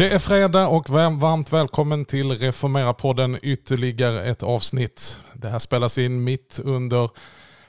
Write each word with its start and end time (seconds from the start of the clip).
Det 0.00 0.10
är 0.10 0.18
fredag 0.18 0.68
och 0.68 0.90
varmt 0.90 1.52
välkommen 1.52 2.04
till 2.04 2.32
Reformera-podden 2.32 3.38
ytterligare 3.42 4.24
ett 4.24 4.42
avsnitt. 4.42 5.18
Det 5.34 5.48
här 5.48 5.58
spelas 5.58 5.98
in 5.98 6.24
mitt 6.24 6.60
under 6.64 7.10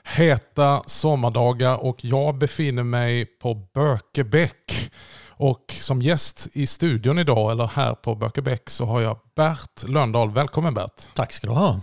heta 0.02 0.82
sommardagar 0.86 1.76
och 1.76 2.04
jag 2.04 2.38
befinner 2.38 2.82
mig 2.82 3.24
på 3.24 3.54
Bökebäck. 3.74 4.90
Och 5.28 5.74
som 5.78 6.02
gäst 6.02 6.48
i 6.52 6.66
studion 6.66 7.18
idag, 7.18 7.52
eller 7.52 7.66
här 7.66 7.94
på 7.94 8.14
Bökebäck, 8.14 8.70
så 8.70 8.84
har 8.84 9.00
jag 9.00 9.18
Bert 9.36 9.82
Löndahl. 9.88 10.30
Välkommen 10.30 10.74
Bert. 10.74 11.02
Tack 11.14 11.32
ska 11.32 11.46
du 11.46 11.52
ha. 11.52 11.80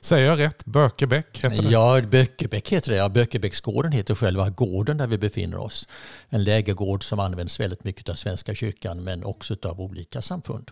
Säger 0.00 0.26
jag 0.26 0.38
rätt? 0.38 0.64
Bökebäck 0.64 1.44
heter 1.44 1.62
det? 1.62 1.70
Ja, 1.70 2.00
Bökebäck 2.00 2.68
heter 2.72 2.90
det. 2.90 2.96
Ja, 2.96 3.08
Bökebäcksgården 3.08 3.92
heter 3.92 4.14
själva 4.14 4.50
gården 4.50 4.96
där 4.96 5.06
vi 5.06 5.18
befinner 5.18 5.58
oss. 5.58 5.88
En 6.28 6.44
lägergård 6.44 7.04
som 7.04 7.20
används 7.20 7.60
väldigt 7.60 7.84
mycket 7.84 8.08
av 8.08 8.14
Svenska 8.14 8.54
kyrkan 8.54 9.04
men 9.04 9.24
också 9.24 9.56
av 9.64 9.80
olika 9.80 10.22
samfund. 10.22 10.70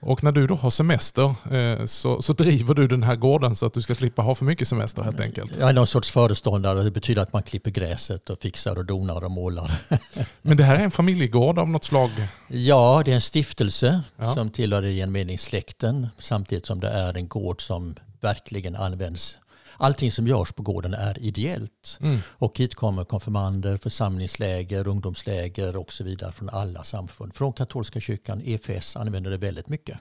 Och 0.00 0.24
när 0.24 0.32
du 0.32 0.46
då 0.46 0.54
har 0.54 0.70
semester 0.70 1.34
eh, 1.54 1.84
så, 1.84 2.22
så, 2.22 2.32
driver 2.32 2.74
du 2.74 2.88
den 2.88 3.02
här 3.02 3.16
gården 3.16 3.56
så 3.56 3.66
att 3.66 3.74
du 3.74 3.82
ska 3.82 3.94
slippa 3.94 4.22
ha 4.22 4.34
för 4.34 4.44
mycket 4.44 4.68
semester 4.68 5.02
helt 5.02 5.20
enkelt? 5.20 5.58
Jag 5.58 5.68
är 5.68 5.72
någon 5.72 5.86
sorts 5.86 6.10
föreståndare. 6.10 6.82
Det 6.82 6.90
betyder 6.90 7.22
att 7.22 7.32
man 7.32 7.42
klipper 7.42 7.70
gräset 7.70 8.30
och 8.30 8.40
fixar 8.42 8.78
och 8.78 8.84
donar 8.84 9.24
och 9.24 9.30
målar. 9.30 9.70
Men 10.42 10.56
det 10.56 10.64
här 10.64 10.74
är 10.74 10.80
en 10.80 10.90
familjegård 10.90 11.58
av 11.58 11.68
något 11.68 11.84
slag? 11.84 12.10
Ja, 12.48 13.02
det 13.04 13.10
är 13.10 13.14
en 13.14 13.20
stiftelse 13.20 14.02
ja. 14.16 14.34
som 14.34 14.50
tillhör 14.50 14.82
genmeningssläkten 14.82 16.08
samtidigt 16.18 16.66
som 16.66 16.80
det 16.80 16.88
är 16.88 17.16
en 17.16 17.28
gård 17.28 17.62
som 17.62 17.94
verkligen 18.20 18.76
används. 18.76 19.38
Allting 19.76 20.12
som 20.12 20.26
görs 20.26 20.52
på 20.52 20.62
gården 20.62 20.94
är 20.94 21.18
ideellt. 21.18 21.98
Mm. 22.00 22.18
Och 22.28 22.58
hit 22.58 22.74
kommer 22.74 23.04
konfirmander, 23.04 23.76
församlingsläger, 23.76 24.88
ungdomsläger 24.88 25.76
och 25.76 25.92
så 25.92 26.04
vidare 26.04 26.32
från 26.32 26.48
alla 26.48 26.84
samfund. 26.84 27.34
Från 27.34 27.52
katolska 27.52 28.00
kyrkan, 28.00 28.42
EFS 28.44 28.96
använder 28.96 29.30
det 29.30 29.36
väldigt 29.36 29.68
mycket. 29.68 29.98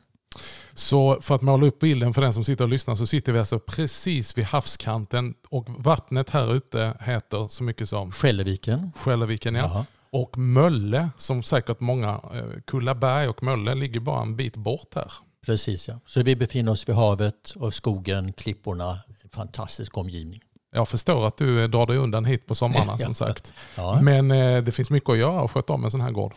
Så 0.73 1.21
för 1.21 1.35
att 1.35 1.41
måla 1.41 1.65
upp 1.67 1.79
bilden 1.79 2.13
för 2.13 2.21
den 2.21 2.33
som 2.33 2.43
sitter 2.43 2.63
och 2.63 2.69
lyssnar 2.69 2.95
så 2.95 3.07
sitter 3.07 3.33
vi 3.33 3.39
alltså 3.39 3.59
precis 3.59 4.37
vid 4.37 4.45
havskanten 4.45 5.33
och 5.49 5.65
vattnet 5.69 6.29
här 6.29 6.53
ute 6.53 6.97
heter 7.01 7.47
så 7.47 7.63
mycket 7.63 7.89
som 7.89 8.11
Skälleviken. 8.11 8.91
Skälleviken 8.95 9.55
ja. 9.55 9.61
Jaha. 9.61 9.85
Och 10.09 10.37
Mölle 10.37 11.09
som 11.17 11.43
säkert 11.43 11.79
många, 11.79 12.09
eh, 12.09 12.61
Kullaberg 12.67 13.27
och 13.27 13.43
Mölle 13.43 13.75
ligger 13.75 13.99
bara 13.99 14.21
en 14.21 14.35
bit 14.35 14.55
bort 14.55 14.95
här. 14.95 15.11
Precis 15.47 15.87
ja. 15.87 15.99
Så 16.05 16.23
vi 16.23 16.35
befinner 16.35 16.71
oss 16.71 16.89
vid 16.89 16.95
havet 16.95 17.49
och 17.55 17.73
skogen, 17.73 18.33
klipporna. 18.33 18.99
En 19.23 19.29
fantastisk 19.29 19.97
omgivning. 19.97 20.41
Jag 20.71 20.87
förstår 20.87 21.27
att 21.27 21.37
du 21.37 21.67
drar 21.67 21.85
dig 21.85 21.97
undan 21.97 22.25
hit 22.25 22.45
på 22.45 22.55
sommarna 22.55 22.97
som 22.97 23.15
sagt. 23.15 23.53
Ja. 23.75 24.01
Men 24.01 24.31
eh, 24.31 24.63
det 24.63 24.71
finns 24.71 24.89
mycket 24.89 25.09
att 25.09 25.17
göra 25.17 25.41
och 25.41 25.51
sköta 25.51 25.73
om 25.73 25.85
en 25.85 25.91
sån 25.91 26.01
här 26.01 26.11
gård. 26.11 26.33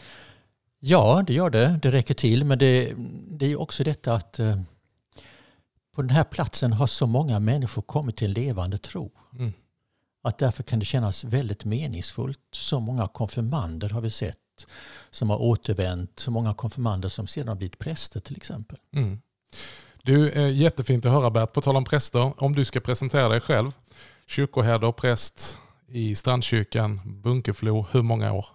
Ja, 0.80 1.24
det 1.26 1.32
gör 1.32 1.50
det. 1.50 1.78
Det 1.82 1.90
räcker 1.92 2.14
till. 2.14 2.44
Men 2.44 2.58
det, 2.58 2.92
det 3.28 3.46
är 3.46 3.60
också 3.60 3.84
detta 3.84 4.14
att 4.14 4.38
eh, 4.38 4.60
på 5.94 6.02
den 6.02 6.10
här 6.10 6.24
platsen 6.24 6.72
har 6.72 6.86
så 6.86 7.06
många 7.06 7.40
människor 7.40 7.82
kommit 7.82 8.16
till 8.16 8.32
levande 8.32 8.78
tro. 8.78 9.10
Mm. 9.38 9.52
Att 10.22 10.38
därför 10.38 10.62
kan 10.62 10.78
det 10.78 10.84
kännas 10.84 11.24
väldigt 11.24 11.64
meningsfullt. 11.64 12.38
Så 12.52 12.80
många 12.80 13.08
konfirmander 13.08 13.88
har 13.88 14.00
vi 14.00 14.10
sett 14.10 14.36
som 15.10 15.30
har 15.30 15.42
återvänt. 15.42 16.18
Så 16.18 16.30
många 16.30 16.54
konfirmander 16.54 17.08
som 17.08 17.26
sedan 17.26 17.48
har 17.48 17.54
blivit 17.54 17.78
präster 17.78 18.20
till 18.20 18.36
exempel. 18.36 18.78
Mm. 18.94 19.20
Du, 20.02 20.30
är 20.30 20.46
jättefint 20.46 21.06
att 21.06 21.12
höra 21.12 21.30
Bert. 21.30 21.52
På 21.52 21.60
tal 21.60 21.76
om 21.76 21.84
präster, 21.84 22.42
om 22.42 22.52
du 22.54 22.64
ska 22.64 22.80
presentera 22.80 23.28
dig 23.28 23.40
själv. 23.40 23.72
Kyrkoherde 24.26 24.86
och 24.86 24.96
präst 24.96 25.58
i 25.88 26.14
Strandkyrkan, 26.14 27.00
Bunkeflo. 27.04 27.86
Hur 27.90 28.02
många 28.02 28.32
år? 28.32 28.46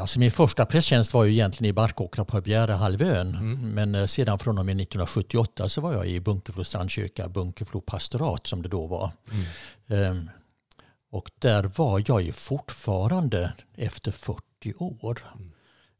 Alltså 0.00 0.18
min 0.18 0.30
första 0.30 0.66
prästtjänst 0.66 1.14
var 1.14 1.24
ju 1.24 1.32
egentligen 1.32 1.70
i 1.70 1.72
Barkåkra 1.72 2.24
på 2.24 2.40
Bjärehalvön. 2.40 3.28
Mm. 3.28 3.70
Men 3.70 3.94
eh, 3.94 4.06
sedan 4.06 4.38
från 4.38 4.58
och 4.58 4.66
med 4.66 4.72
1978 4.72 5.68
så 5.68 5.80
var 5.80 5.92
jag 5.92 6.06
i 6.06 6.20
Bunkeflo 6.20 6.64
strandkyrka, 6.64 7.28
Bunkeflo 7.28 7.80
pastorat 7.80 8.46
som 8.46 8.62
det 8.62 8.68
då 8.68 8.86
var. 8.86 9.10
Mm. 9.88 10.10
Um, 10.10 10.30
och 11.10 11.30
där 11.38 11.70
var 11.76 12.02
jag 12.06 12.22
ju 12.22 12.32
fortfarande 12.32 13.52
efter 13.76 14.10
40 14.10 14.42
år. 14.78 15.18
Mm. 15.34 15.50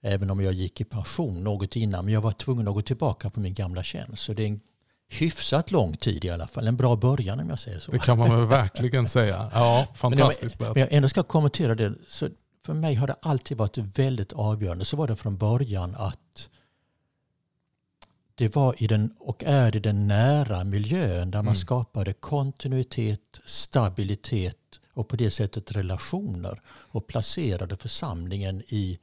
Även 0.02 0.30
om 0.30 0.40
jag 0.40 0.52
gick 0.52 0.80
i 0.80 0.84
pension 0.84 1.44
något 1.44 1.76
innan. 1.76 2.04
Men 2.04 2.14
jag 2.14 2.20
var 2.20 2.32
tvungen 2.32 2.68
att 2.68 2.74
gå 2.74 2.82
tillbaka 2.82 3.30
på 3.30 3.40
min 3.40 3.54
gamla 3.54 3.82
tjänst. 3.82 4.22
Så 4.22 4.32
det 4.32 4.42
är 4.42 4.48
en 4.48 4.60
hyfsat 5.08 5.70
lång 5.70 5.96
tid 5.96 6.24
i 6.24 6.30
alla 6.30 6.46
fall. 6.46 6.66
En 6.66 6.76
bra 6.76 6.96
början 6.96 7.40
om 7.40 7.48
jag 7.48 7.58
säger 7.58 7.78
så. 7.78 7.90
Det 7.90 7.98
kan 7.98 8.18
man 8.18 8.30
väl 8.30 8.46
verkligen 8.46 9.08
säga. 9.08 9.50
Ja, 9.54 9.86
fantastiskt. 9.94 10.58
Men, 10.58 10.66
jag, 10.66 10.74
men 10.74 10.80
jag 10.80 10.92
ändå 10.92 11.08
ska 11.08 11.22
kommentera 11.22 11.74
det. 11.74 11.94
Så 12.08 12.28
för 12.64 12.74
mig 12.74 12.94
har 12.94 13.06
det 13.06 13.16
alltid 13.22 13.58
varit 13.58 13.78
väldigt 13.78 14.32
avgörande. 14.32 14.84
Så 14.84 14.96
var 14.96 15.08
det 15.08 15.16
från 15.16 15.36
början 15.36 15.94
att 15.94 16.50
det 18.34 18.56
var 18.56 18.82
i 18.82 18.86
den, 18.86 19.14
och 19.18 19.44
är 19.44 19.76
i 19.76 19.80
den 19.80 20.06
nära 20.06 20.64
miljön 20.64 21.30
där 21.30 21.38
man 21.38 21.46
mm. 21.46 21.54
skapade 21.54 22.12
kontinuitet, 22.12 23.40
stabilitet 23.44 24.80
och 24.92 25.08
på 25.08 25.16
det 25.16 25.30
sättet 25.30 25.72
relationer 25.72 26.60
och 26.66 27.06
placerade 27.06 27.76
församlingen 27.76 28.62
i, 28.68 28.98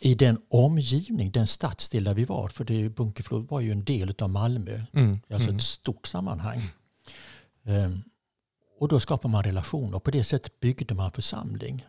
i 0.00 0.14
den 0.14 0.40
omgivning, 0.48 1.30
den 1.30 1.46
stadsdel 1.46 2.04
där 2.04 2.14
vi 2.14 2.24
var. 2.24 2.48
För 2.48 2.64
det, 2.64 2.88
Bunkeflo 2.88 3.38
var 3.38 3.60
ju 3.60 3.72
en 3.72 3.84
del 3.84 4.14
av 4.18 4.30
Malmö, 4.30 4.80
mm. 4.92 5.20
alltså 5.30 5.48
mm. 5.48 5.56
ett 5.56 5.62
stort 5.62 6.06
sammanhang. 6.06 6.68
Um, 7.62 8.02
och 8.80 8.88
då 8.88 9.00
skapar 9.00 9.28
man 9.28 9.42
relationer 9.42 9.96
och 9.96 10.04
på 10.04 10.10
det 10.10 10.24
sättet 10.24 10.60
byggde 10.60 10.94
man 10.94 11.12
församling. 11.12 11.86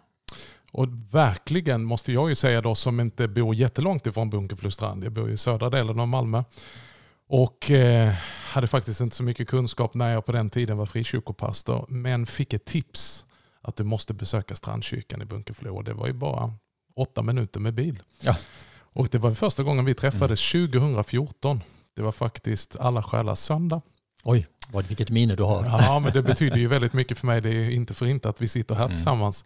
Och 0.71 0.87
verkligen 1.11 1.83
måste 1.83 2.11
jag 2.11 2.29
ju 2.29 2.35
säga 2.35 2.61
då 2.61 2.75
som 2.75 2.99
inte 2.99 3.27
bor 3.27 3.55
jättelångt 3.55 4.07
ifrån 4.07 4.29
Bunkeflostrand. 4.29 5.03
Jag 5.03 5.11
bor 5.11 5.31
i 5.31 5.37
södra 5.37 5.69
delen 5.69 5.99
av 5.99 6.07
Malmö. 6.07 6.43
Och 7.27 7.71
eh, 7.71 8.13
hade 8.45 8.67
faktiskt 8.67 9.01
inte 9.01 9.15
så 9.15 9.23
mycket 9.23 9.47
kunskap 9.47 9.93
när 9.93 10.13
jag 10.13 10.25
på 10.25 10.31
den 10.31 10.49
tiden 10.49 10.77
var 10.77 10.85
frikyrkopastor. 10.85 11.85
Men 11.89 12.25
fick 12.25 12.53
ett 12.53 12.65
tips 12.65 13.25
att 13.61 13.75
du 13.75 13.83
måste 13.83 14.13
besöka 14.13 14.55
Strandkyrkan 14.55 15.21
i 15.21 15.25
Bunkeflo. 15.25 15.81
Det 15.81 15.93
var 15.93 16.07
ju 16.07 16.13
bara 16.13 16.53
åtta 16.95 17.21
minuter 17.21 17.59
med 17.59 17.73
bil. 17.73 18.03
Ja. 18.21 18.35
Och 18.93 19.07
det 19.11 19.17
var 19.17 19.31
första 19.31 19.63
gången 19.63 19.85
vi 19.85 19.93
träffades 19.93 20.53
mm. 20.53 20.71
2014. 20.71 21.63
Det 21.95 22.01
var 22.01 22.11
faktiskt 22.11 22.75
alla 22.79 23.03
själars 23.03 23.39
söndag. 23.39 23.81
Oj, 24.73 24.85
vilket 24.87 25.09
minne 25.09 25.35
du 25.35 25.43
har. 25.43 25.65
Ja, 25.65 25.99
men 25.99 26.13
det 26.13 26.21
betyder 26.21 26.57
ju 26.57 26.67
väldigt 26.67 26.93
mycket 26.93 27.17
för 27.17 27.27
mig. 27.27 27.41
Det 27.41 27.49
är 27.49 27.69
inte 27.69 27.93
för 27.93 28.05
inte 28.05 28.29
att 28.29 28.41
vi 28.41 28.47
sitter 28.47 28.75
här 28.75 28.85
mm. 28.85 28.95
tillsammans. 28.95 29.45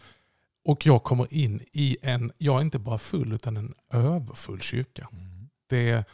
Och 0.65 0.85
jag 0.85 1.03
kommer 1.03 1.33
in 1.33 1.61
i 1.73 1.97
en, 2.01 2.31
jag 2.37 2.57
är 2.57 2.61
inte 2.61 2.79
bara 2.79 2.97
full 2.97 3.33
utan 3.33 3.57
en 3.57 3.73
överfull 3.93 4.61
kyrka. 4.61 5.07
Mm. 5.11 5.49
Det, 5.69 6.07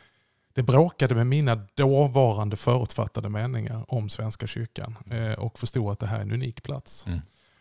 det 0.53 0.63
bråkade 0.63 1.15
med 1.15 1.27
mina 1.27 1.55
dåvarande 1.75 2.55
förutfattade 2.55 3.29
meningar 3.29 3.85
om 3.87 4.09
Svenska 4.09 4.47
kyrkan 4.47 4.95
eh, 5.11 5.31
och 5.31 5.59
förstod 5.59 5.91
att 5.91 5.99
det 5.99 6.07
här 6.07 6.17
är 6.17 6.21
en 6.21 6.31
unik 6.31 6.63
plats. 6.63 7.05
Mm. 7.07 7.19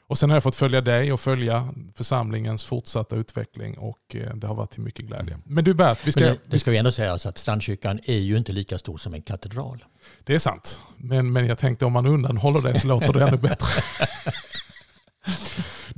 Och 0.09 0.19
Sen 0.19 0.31
har 0.31 0.37
jag 0.37 0.43
fått 0.43 0.57
följa 0.57 0.81
dig 0.81 1.13
och 1.13 1.21
följa 1.21 1.69
församlingens 1.95 2.65
fortsatta 2.65 3.17
utveckling 3.17 3.79
och 3.79 4.17
eh, 4.17 4.35
det 4.35 4.47
har 4.47 4.55
varit 4.55 4.71
till 4.71 4.81
mycket 4.81 5.05
glädje. 5.05 5.35
Mm. 5.35 5.43
Men 5.47 5.65
du 5.65 5.75
Bert, 5.75 5.99
vi 6.07 6.13
ska... 6.13 6.21
det, 6.21 6.39
det 6.51 6.59
ska 6.59 6.71
vi 6.71 6.77
ändå 6.77 6.93
säga 6.93 7.13
att 7.13 7.39
Strandkyrkan 7.39 8.01
är 8.05 8.19
ju 8.19 8.39
inte 8.39 8.53
lika 8.53 8.79
stor 8.79 8.97
som 8.97 9.15
en 9.15 9.23
katedral. 9.23 9.85
Det 10.25 10.35
är 10.35 10.39
sant, 10.39 10.81
men, 10.97 11.33
men 11.33 11.47
jag 11.47 11.59
tänkte 11.59 11.87
om 11.87 11.93
man 11.93 12.07
undanhåller 12.07 12.63
det 12.63 12.79
så 12.79 12.89
låter 12.89 13.13
det 13.13 13.29
ännu 13.29 13.37
bättre. 13.49 13.83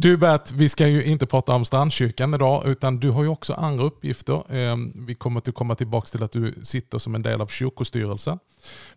Du 0.02 0.17
Bert, 0.17 0.50
vi 0.50 0.69
ska 0.69 0.88
ju 0.88 1.05
inte 1.05 1.26
prata 1.26 1.55
om 1.55 1.64
Strandkyrkan 1.64 2.35
idag 2.35 2.67
utan 2.67 3.00
du 3.00 3.11
har 3.11 3.23
ju 3.23 3.29
också 3.29 3.55
andra 3.55 3.85
uppgifter. 3.85 4.52
Ehm, 4.55 5.06
vi 5.06 5.14
kommer 5.14 5.38
att 5.38 5.55
komma 5.55 5.75
tillbaka 5.75 6.06
till 6.06 6.23
att 6.23 6.32
du 6.32 6.55
sitter 6.62 6.99
som 6.99 7.14
en 7.14 7.23
del 7.23 7.41
av 7.41 7.47
kyrkostyrelsen 7.47 8.38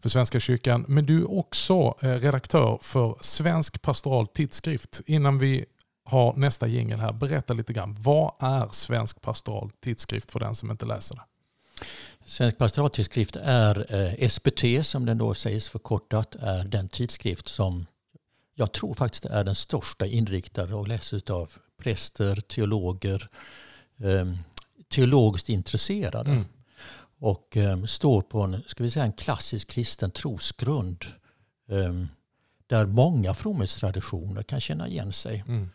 för 0.01 0.09
Svenska 0.09 0.39
kyrkan. 0.39 0.85
Men 0.87 1.05
du 1.05 1.21
är 1.21 1.39
också 1.39 1.95
eh, 2.01 2.07
redaktör 2.07 2.79
för 2.81 3.15
Svensk 3.21 3.81
pastoral 3.81 4.27
tidskrift. 4.27 5.01
Innan 5.05 5.39
vi 5.39 5.65
har 6.05 6.33
nästa 6.35 6.67
jingel 6.67 6.99
här, 6.99 7.13
berätta 7.13 7.53
lite 7.53 7.73
grann. 7.73 7.95
Vad 7.99 8.31
är 8.39 8.67
Svensk 8.71 9.21
pastoral 9.21 9.71
tidskrift 9.83 10.31
för 10.31 10.39
den 10.39 10.55
som 10.55 10.71
inte 10.71 10.85
läser 10.85 11.15
det? 11.15 11.21
Svensk 12.25 12.57
pastoraltidskrift 12.57 13.35
är 13.43 13.95
eh, 13.95 14.27
SPT 14.27 14.63
som 14.81 15.05
den 15.05 15.17
då 15.17 15.33
sägs 15.33 15.69
förkortat, 15.69 16.35
är 16.39 16.63
den 16.63 16.89
tidskrift 16.89 17.49
som 17.49 17.85
jag 18.55 18.71
tror 18.71 18.93
faktiskt 18.93 19.23
det 19.23 19.29
är 19.29 19.43
den 19.43 19.55
största 19.55 20.05
inriktade 20.05 20.75
och 20.75 20.87
läses 20.87 21.23
av 21.23 21.51
präster, 21.77 22.35
teologer, 22.35 23.27
eh, 23.99 24.33
teologiskt 24.89 25.49
intresserade. 25.49 26.31
Mm. 26.31 26.45
Och 27.19 27.57
eh, 27.57 27.83
står 27.83 28.21
på 28.21 28.41
en, 28.41 28.63
ska 28.67 28.83
vi 28.83 28.91
säga, 28.91 29.05
en 29.05 29.13
klassisk 29.13 29.67
kristen 29.67 30.11
trosgrund. 30.11 31.05
Eh, 31.69 31.93
där 32.67 32.85
många 32.85 33.33
fromhetstraditioner 33.33 34.43
kan 34.43 34.61
känna 34.61 34.87
igen 34.87 35.13
sig. 35.13 35.43
Mm. 35.47 35.69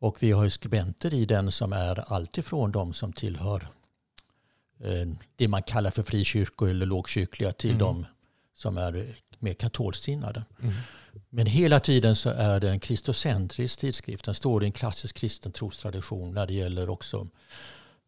Och 0.00 0.22
vi 0.22 0.32
har 0.32 0.48
skribenter 0.48 1.14
i 1.14 1.26
den 1.26 1.52
som 1.52 1.72
är 1.72 2.12
alltifrån 2.12 2.72
de 2.72 2.92
som 2.92 3.12
tillhör 3.12 3.68
det 5.36 5.48
man 5.48 5.62
kallar 5.62 5.90
för 5.90 6.02
frikyrkor 6.02 6.68
eller 6.68 6.86
lågkyrkliga 6.86 7.52
till 7.52 7.70
mm. 7.70 7.78
de 7.78 8.06
som 8.54 8.78
är 8.78 9.06
mer 9.38 9.54
katolskt 9.54 10.02
sinnade. 10.02 10.44
Mm. 10.62 10.74
Men 11.28 11.46
hela 11.46 11.80
tiden 11.80 12.16
så 12.16 12.30
är 12.30 12.60
det 12.60 12.70
en 12.70 12.80
kristocentrisk 12.80 13.80
tidskrift. 13.80 14.24
Den 14.24 14.34
står 14.34 14.62
i 14.62 14.66
en 14.66 14.72
klassisk 14.72 15.16
kristen 15.16 15.52
trostradition 15.52 16.34
när 16.34 16.46
det 16.46 16.54
gäller 16.54 16.90
också 16.90 17.28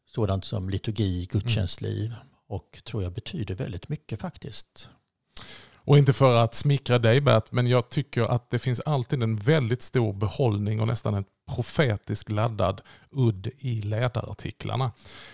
sådant 0.06 0.44
som 0.44 0.70
liturgi, 0.70 1.26
gudstjänstliv 1.30 2.14
och 2.48 2.78
tror 2.84 3.02
jag 3.02 3.12
betyder 3.12 3.54
väldigt 3.54 3.88
mycket 3.88 4.20
faktiskt. 4.20 4.88
Och 5.76 5.98
inte 5.98 6.12
för 6.12 6.36
att 6.36 6.54
smickra 6.54 6.98
dig 6.98 7.20
Bert, 7.20 7.52
men 7.52 7.66
jag 7.66 7.88
tycker 7.88 8.22
att 8.22 8.50
det 8.50 8.58
finns 8.58 8.80
alltid 8.80 9.22
en 9.22 9.36
väldigt 9.36 9.82
stor 9.82 10.12
behållning 10.12 10.80
och 10.80 10.86
nästan 10.86 11.14
en 11.14 11.24
profetisk 11.46 12.30
laddad 12.30 12.80
udd 13.10 13.48
i 13.58 13.82
ledarartiklarna. 13.82 14.92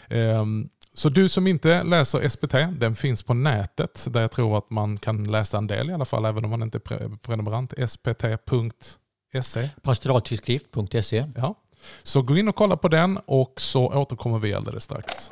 Ehm, 0.08 0.68
så 0.94 1.08
du 1.08 1.28
som 1.28 1.46
inte 1.46 1.82
läser 1.82 2.28
SPT, 2.28 2.54
den 2.80 2.96
finns 2.96 3.22
på 3.22 3.34
nätet 3.34 4.06
där 4.10 4.20
jag 4.20 4.30
tror 4.30 4.58
att 4.58 4.70
man 4.70 4.96
kan 4.96 5.24
läsa 5.24 5.58
en 5.58 5.66
del 5.66 5.90
i 5.90 5.92
alla 5.92 6.04
fall, 6.04 6.24
även 6.24 6.44
om 6.44 6.50
man 6.50 6.62
inte 6.62 6.78
är 6.78 7.16
prenumerant. 7.16 7.74
spt.se. 7.86 9.68
Pastoraltidskrift.se. 9.82 11.24
Ja. 11.36 11.54
Så 12.02 12.22
gå 12.22 12.36
in 12.36 12.48
och 12.48 12.56
kolla 12.56 12.76
på 12.76 12.88
den 12.88 13.18
och 13.26 13.60
så 13.60 13.86
återkommer 13.86 14.38
vi 14.38 14.54
alldeles 14.54 14.84
strax. 14.84 15.30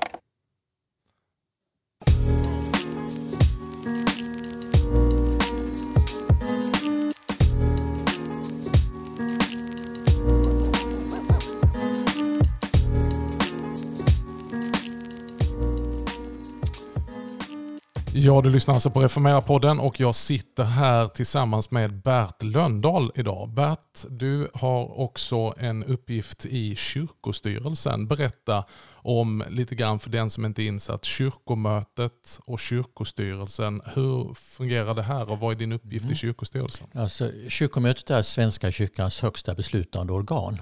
Ja, 18.13 18.41
du 18.41 18.51
lyssnar 18.51 18.75
alltså 18.75 18.91
på 18.91 19.01
Reformera-podden 19.01 19.79
och 19.79 20.01
jag 20.01 20.15
sitter 20.15 20.65
här 20.65 21.09
tillsammans 21.09 21.71
med 21.71 22.03
Bert 22.03 22.43
Löndahl 22.43 23.13
idag. 23.15 23.49
Bert, 23.49 24.05
du 24.11 24.49
har 24.55 24.99
också 24.99 25.55
en 25.59 25.85
uppgift 25.85 26.47
i 26.47 26.77
kyrkostyrelsen. 26.77 28.07
Berätta 28.07 28.65
om 28.93 29.45
lite 29.49 29.75
grann 29.75 29.99
för 29.99 30.11
den 30.11 30.31
som 30.31 30.45
inte 30.45 30.63
är 30.63 30.67
insatt, 30.67 31.05
kyrkomötet 31.05 32.41
och 32.45 32.61
kyrkostyrelsen. 32.61 33.83
Hur 33.95 34.35
fungerar 34.35 34.95
det 34.95 35.03
här 35.03 35.31
och 35.31 35.39
vad 35.39 35.53
är 35.53 35.59
din 35.59 35.73
uppgift 35.73 36.05
mm. 36.05 36.13
i 36.13 36.17
kyrkostyrelsen? 36.17 36.87
Alltså, 36.95 37.31
kyrkomötet 37.49 38.11
är 38.11 38.23
Svenska 38.23 38.73
kyrkans 38.73 39.21
högsta 39.23 39.55
beslutande 39.55 40.13
organ. 40.13 40.59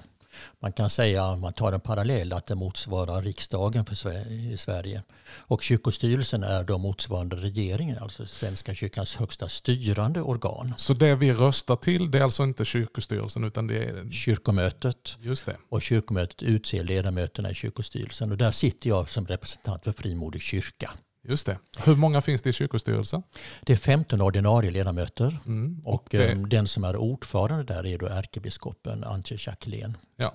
Man 0.60 0.72
kan 0.72 0.90
säga, 0.90 1.24
om 1.24 1.40
man 1.40 1.52
tar 1.52 1.72
en 1.72 1.80
parallell, 1.80 2.32
att 2.32 2.46
det 2.46 2.54
motsvarar 2.54 3.22
riksdagen 3.22 3.84
för 3.84 4.32
i 4.32 4.56
Sverige. 4.56 5.02
Och 5.38 5.62
kyrkostyrelsen 5.62 6.42
är 6.42 6.64
då 6.64 6.78
motsvarande 6.78 7.36
regeringen, 7.36 7.98
alltså 7.98 8.26
Svenska 8.26 8.74
kyrkans 8.74 9.16
högsta 9.16 9.48
styrande 9.48 10.20
organ. 10.20 10.74
Så 10.76 10.94
det 10.94 11.14
vi 11.14 11.32
röstar 11.32 11.76
till, 11.76 12.10
det 12.10 12.18
är 12.18 12.22
alltså 12.22 12.42
inte 12.42 12.64
kyrkostyrelsen 12.64 13.44
utan 13.44 13.66
det 13.66 13.84
är 13.84 14.10
kyrkomötet. 14.10 15.16
Just 15.20 15.46
det. 15.46 15.56
Och 15.68 15.82
kyrkomötet 15.82 16.42
utser 16.42 16.84
ledamöterna 16.84 17.50
i 17.50 17.54
kyrkostyrelsen. 17.54 18.32
Och 18.32 18.38
där 18.38 18.52
sitter 18.52 18.88
jag 18.88 19.10
som 19.10 19.26
representant 19.26 19.84
för 19.84 19.92
Frimodig 19.92 20.42
kyrka. 20.42 20.90
Just 21.28 21.46
det. 21.46 21.58
Hur 21.78 21.96
många 21.96 22.20
finns 22.20 22.42
det 22.42 22.50
i 22.50 22.52
kyrkostyrelsen? 22.52 23.22
Det 23.62 23.72
är 23.72 23.76
15 23.76 24.20
ordinarie 24.20 24.70
ledamöter. 24.70 25.38
Mm, 25.46 25.82
och, 25.84 25.94
och 25.94 26.06
det... 26.10 26.32
Ehm, 26.32 26.48
den 26.48 26.68
som 26.68 26.84
är 26.84 26.96
ordförande 26.96 27.64
där 27.64 27.86
är 27.86 27.98
då 27.98 28.06
ärkebiskopen 28.06 29.04
Antje 29.04 29.36
Jacquelin. 29.40 29.96
Ja. 30.16 30.34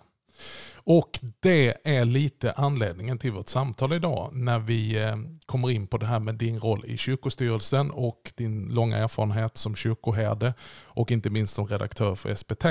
Och 0.83 1.19
det 1.39 1.77
är 1.83 2.05
lite 2.05 2.51
anledningen 2.51 3.17
till 3.17 3.31
vårt 3.31 3.49
samtal 3.49 3.93
idag 3.93 4.29
när 4.33 4.59
vi 4.59 5.03
eh, 5.03 5.15
kommer 5.45 5.69
in 5.71 5.87
på 5.87 5.97
det 5.97 6.05
här 6.05 6.19
med 6.19 6.35
din 6.35 6.59
roll 6.59 6.85
i 6.85 6.97
kyrkostyrelsen 6.97 7.91
och 7.91 8.33
din 8.35 8.65
långa 8.69 8.97
erfarenhet 8.97 9.57
som 9.57 9.75
kyrkoherde 9.75 10.53
och 10.83 11.11
inte 11.11 11.29
minst 11.29 11.53
som 11.53 11.67
redaktör 11.67 12.15
för 12.15 12.35
SPT. 12.35 12.65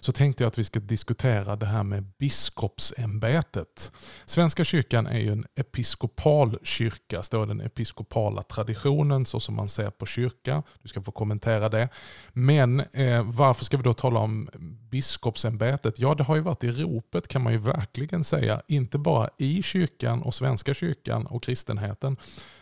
Så 0.00 0.12
tänkte 0.12 0.42
jag 0.42 0.48
att 0.48 0.58
vi 0.58 0.64
ska 0.64 0.80
diskutera 0.80 1.56
det 1.56 1.66
här 1.66 1.82
med 1.82 2.04
biskopsämbetet. 2.18 3.92
Svenska 4.24 4.64
kyrkan 4.64 5.06
är 5.06 5.18
ju 5.18 5.32
en 5.32 5.46
episkopal 5.54 6.58
kyrka, 6.62 7.22
står 7.22 7.46
den 7.46 7.60
episkopala 7.60 8.42
traditionen 8.42 9.26
så 9.26 9.40
som 9.40 9.54
man 9.54 9.68
ser 9.68 9.90
på 9.90 10.06
kyrka. 10.06 10.62
Du 10.82 10.88
ska 10.88 11.02
få 11.02 11.12
kommentera 11.12 11.68
det. 11.68 11.88
Men 12.32 12.80
eh, 12.80 13.22
varför 13.22 13.64
ska 13.64 13.76
vi 13.76 13.82
då 13.82 13.92
tala 13.92 14.20
om 14.20 14.48
biskopsämbetet? 14.90 15.98
Ja, 15.98 16.14
det 16.14 16.24
har 16.24 16.36
ju 16.36 16.42
varit 16.42 16.64
i 16.64 16.70
ropet 17.06 17.28
kan 17.28 17.42
man 17.42 17.52
ju 17.52 17.58
verkligen 17.58 18.24
säga. 18.24 18.62
Inte 18.68 18.98
bara 18.98 19.28
i 19.38 19.62
kyrkan 19.62 20.22
och 20.22 20.34
Svenska 20.34 20.74
kyrkan 20.74 21.26
och 21.26 21.42
kristenheten 21.42 22.16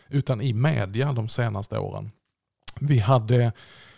utan 0.09 0.41
i 0.41 0.53
media 0.53 1.13
de 1.13 1.29
senaste 1.29 1.77
åren. 1.77 2.11
Vi 2.79 2.99
hade 2.99 3.51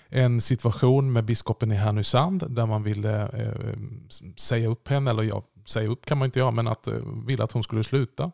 en 0.09 0.41
situation 0.41 1.13
med 1.13 1.25
biskopen 1.25 1.71
i 1.71 1.75
Härnösand 1.75 2.43
där 2.49 2.65
man 2.65 2.83
ville 2.83 3.21
eh, 3.23 3.79
säga 4.35 4.67
upp 4.67 4.87
henne, 4.87 5.11
eller 5.11 5.23
ja, 5.23 5.43
säga 5.65 5.89
upp 5.89 6.05
kan 6.05 6.17
man 6.17 6.25
inte 6.25 6.39
göra, 6.39 6.51
men 6.51 6.67
att 6.67 6.87
eh, 6.87 6.93
ville 7.27 7.43
att 7.43 7.51
hon 7.51 7.63
skulle 7.63 7.83
sluta. 7.83 8.31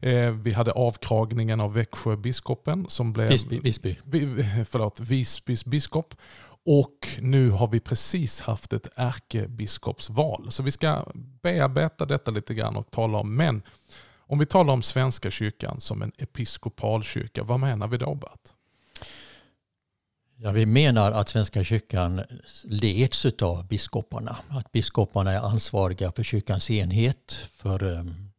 Eh, 0.00 0.30
vi 0.30 0.52
hade 0.52 0.72
avkragningen 0.72 1.60
av 1.60 1.74
Växjöbiskopen 1.74 2.86
som 2.88 3.12
blev 3.12 3.28
Visby, 3.28 3.60
Visby. 3.60 3.96
Förlåt, 4.68 5.00
Visbys 5.00 5.64
biskop. 5.64 6.14
Och 6.72 7.08
nu 7.20 7.50
har 7.50 7.66
vi 7.66 7.80
precis 7.80 8.40
haft 8.40 8.72
ett 8.72 8.88
ärkebiskopsval. 8.96 10.52
Så 10.52 10.62
vi 10.62 10.70
ska 10.70 11.06
bearbeta 11.42 12.04
detta 12.04 12.30
lite 12.30 12.54
grann 12.54 12.76
och 12.76 12.90
tala 12.90 13.18
om, 13.18 13.36
men 13.36 13.62
om 14.18 14.38
vi 14.38 14.46
talar 14.46 14.72
om 14.72 14.82
Svenska 14.82 15.30
kyrkan 15.30 15.80
som 15.80 16.02
en 16.02 16.12
episkopalkyrka, 16.18 17.42
vad 17.42 17.60
menar 17.60 17.88
vi 17.88 17.96
då 17.96 18.14
Bert? 18.14 18.52
Ja, 20.36 20.50
vi 20.50 20.66
menar 20.66 21.12
att 21.12 21.28
Svenska 21.28 21.64
kyrkan 21.64 22.22
leds 22.64 23.26
av 23.42 23.66
biskoparna. 23.68 24.36
Att 24.48 24.72
biskoparna 24.72 25.32
är 25.32 25.38
ansvariga 25.38 26.12
för 26.12 26.22
kyrkans 26.22 26.70
enhet, 26.70 27.32
för 27.56 27.82
um, 27.82 28.30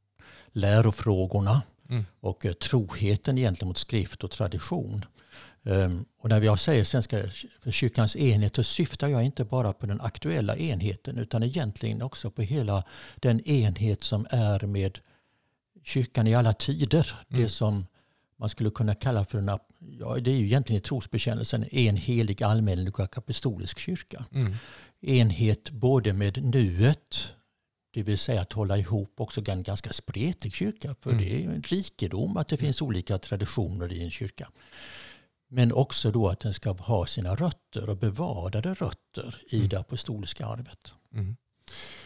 lärofrågorna 0.52 1.62
mm. 1.90 2.06
och 2.20 2.46
uh, 2.46 2.52
troheten 2.52 3.36
gentemot 3.36 3.78
skrift 3.78 4.24
och 4.24 4.32
tradition. 4.32 5.06
Um, 5.64 6.06
och 6.18 6.30
när 6.30 6.42
jag 6.42 6.60
säger 6.60 6.84
Svenska 6.84 7.24
kyrkans 7.72 8.16
enhet 8.16 8.56
så 8.56 8.64
syftar 8.64 9.08
jag 9.08 9.24
inte 9.24 9.46
bara 9.46 9.74
på 9.74 9.86
den 9.86 10.02
aktuella 10.02 10.58
enheten 10.58 11.18
utan 11.18 11.44
egentligen 11.44 12.02
också 12.02 12.32
på 12.32 12.42
hela 12.42 12.84
den 13.16 13.40
enhet 13.40 14.04
som 14.04 14.28
är 14.30 14.66
med 14.66 15.00
kyrkan 15.84 16.28
i 16.28 16.36
alla 16.36 16.54
tider. 16.54 17.12
Mm. 17.30 17.44
Det 17.44 17.50
som 17.50 17.86
man 18.38 18.50
skulle 18.50 18.70
kunna 18.70 18.96
kalla 18.96 19.26
för 19.26 19.38
en, 19.38 19.48
ja, 20.00 20.18
det 20.20 20.32
är 20.32 20.36
ju 20.36 20.46
egentligen 20.46 20.80
i 20.80 20.82
trosbekännelsen, 20.82 21.66
en 21.72 21.98
helig 21.98 22.44
allmänlig 22.44 23.00
och 23.00 23.18
apostolisk 23.18 23.80
kyrka. 23.80 24.26
Mm. 24.32 24.56
Enhet 25.02 25.70
både 25.70 26.14
med 26.14 26.44
nuet, 26.44 27.34
det 27.94 28.04
vill 28.04 28.18
säga 28.18 28.42
att 28.42 28.54
hålla 28.54 28.78
ihop 28.78 29.14
också 29.18 29.52
en 29.52 29.64
ganska 29.64 29.92
spretig 29.92 30.54
kyrka. 30.54 30.96
För 31.02 31.12
mm. 31.12 31.24
det 31.24 31.44
är 31.44 31.50
en 31.50 31.62
rikedom 31.62 32.38
att 32.38 32.48
det 32.48 32.58
finns 32.58 32.82
olika 32.82 33.18
traditioner 33.18 33.94
i 33.94 34.04
en 34.04 34.12
kyrka. 34.12 34.50
Men 35.54 35.74
också 35.74 36.12
då 36.12 36.28
att 36.28 36.40
den 36.40 36.54
ska 36.54 36.72
ha 36.72 37.06
sina 37.06 37.36
rötter 37.36 37.90
och 37.90 37.98
bevarade 37.98 38.74
rötter 38.74 39.42
i 39.50 39.58
mm. 39.58 39.70
det 39.70 39.80
apostoliska 39.80 40.46
arvet. 40.46 40.94
Mm. 41.14 41.36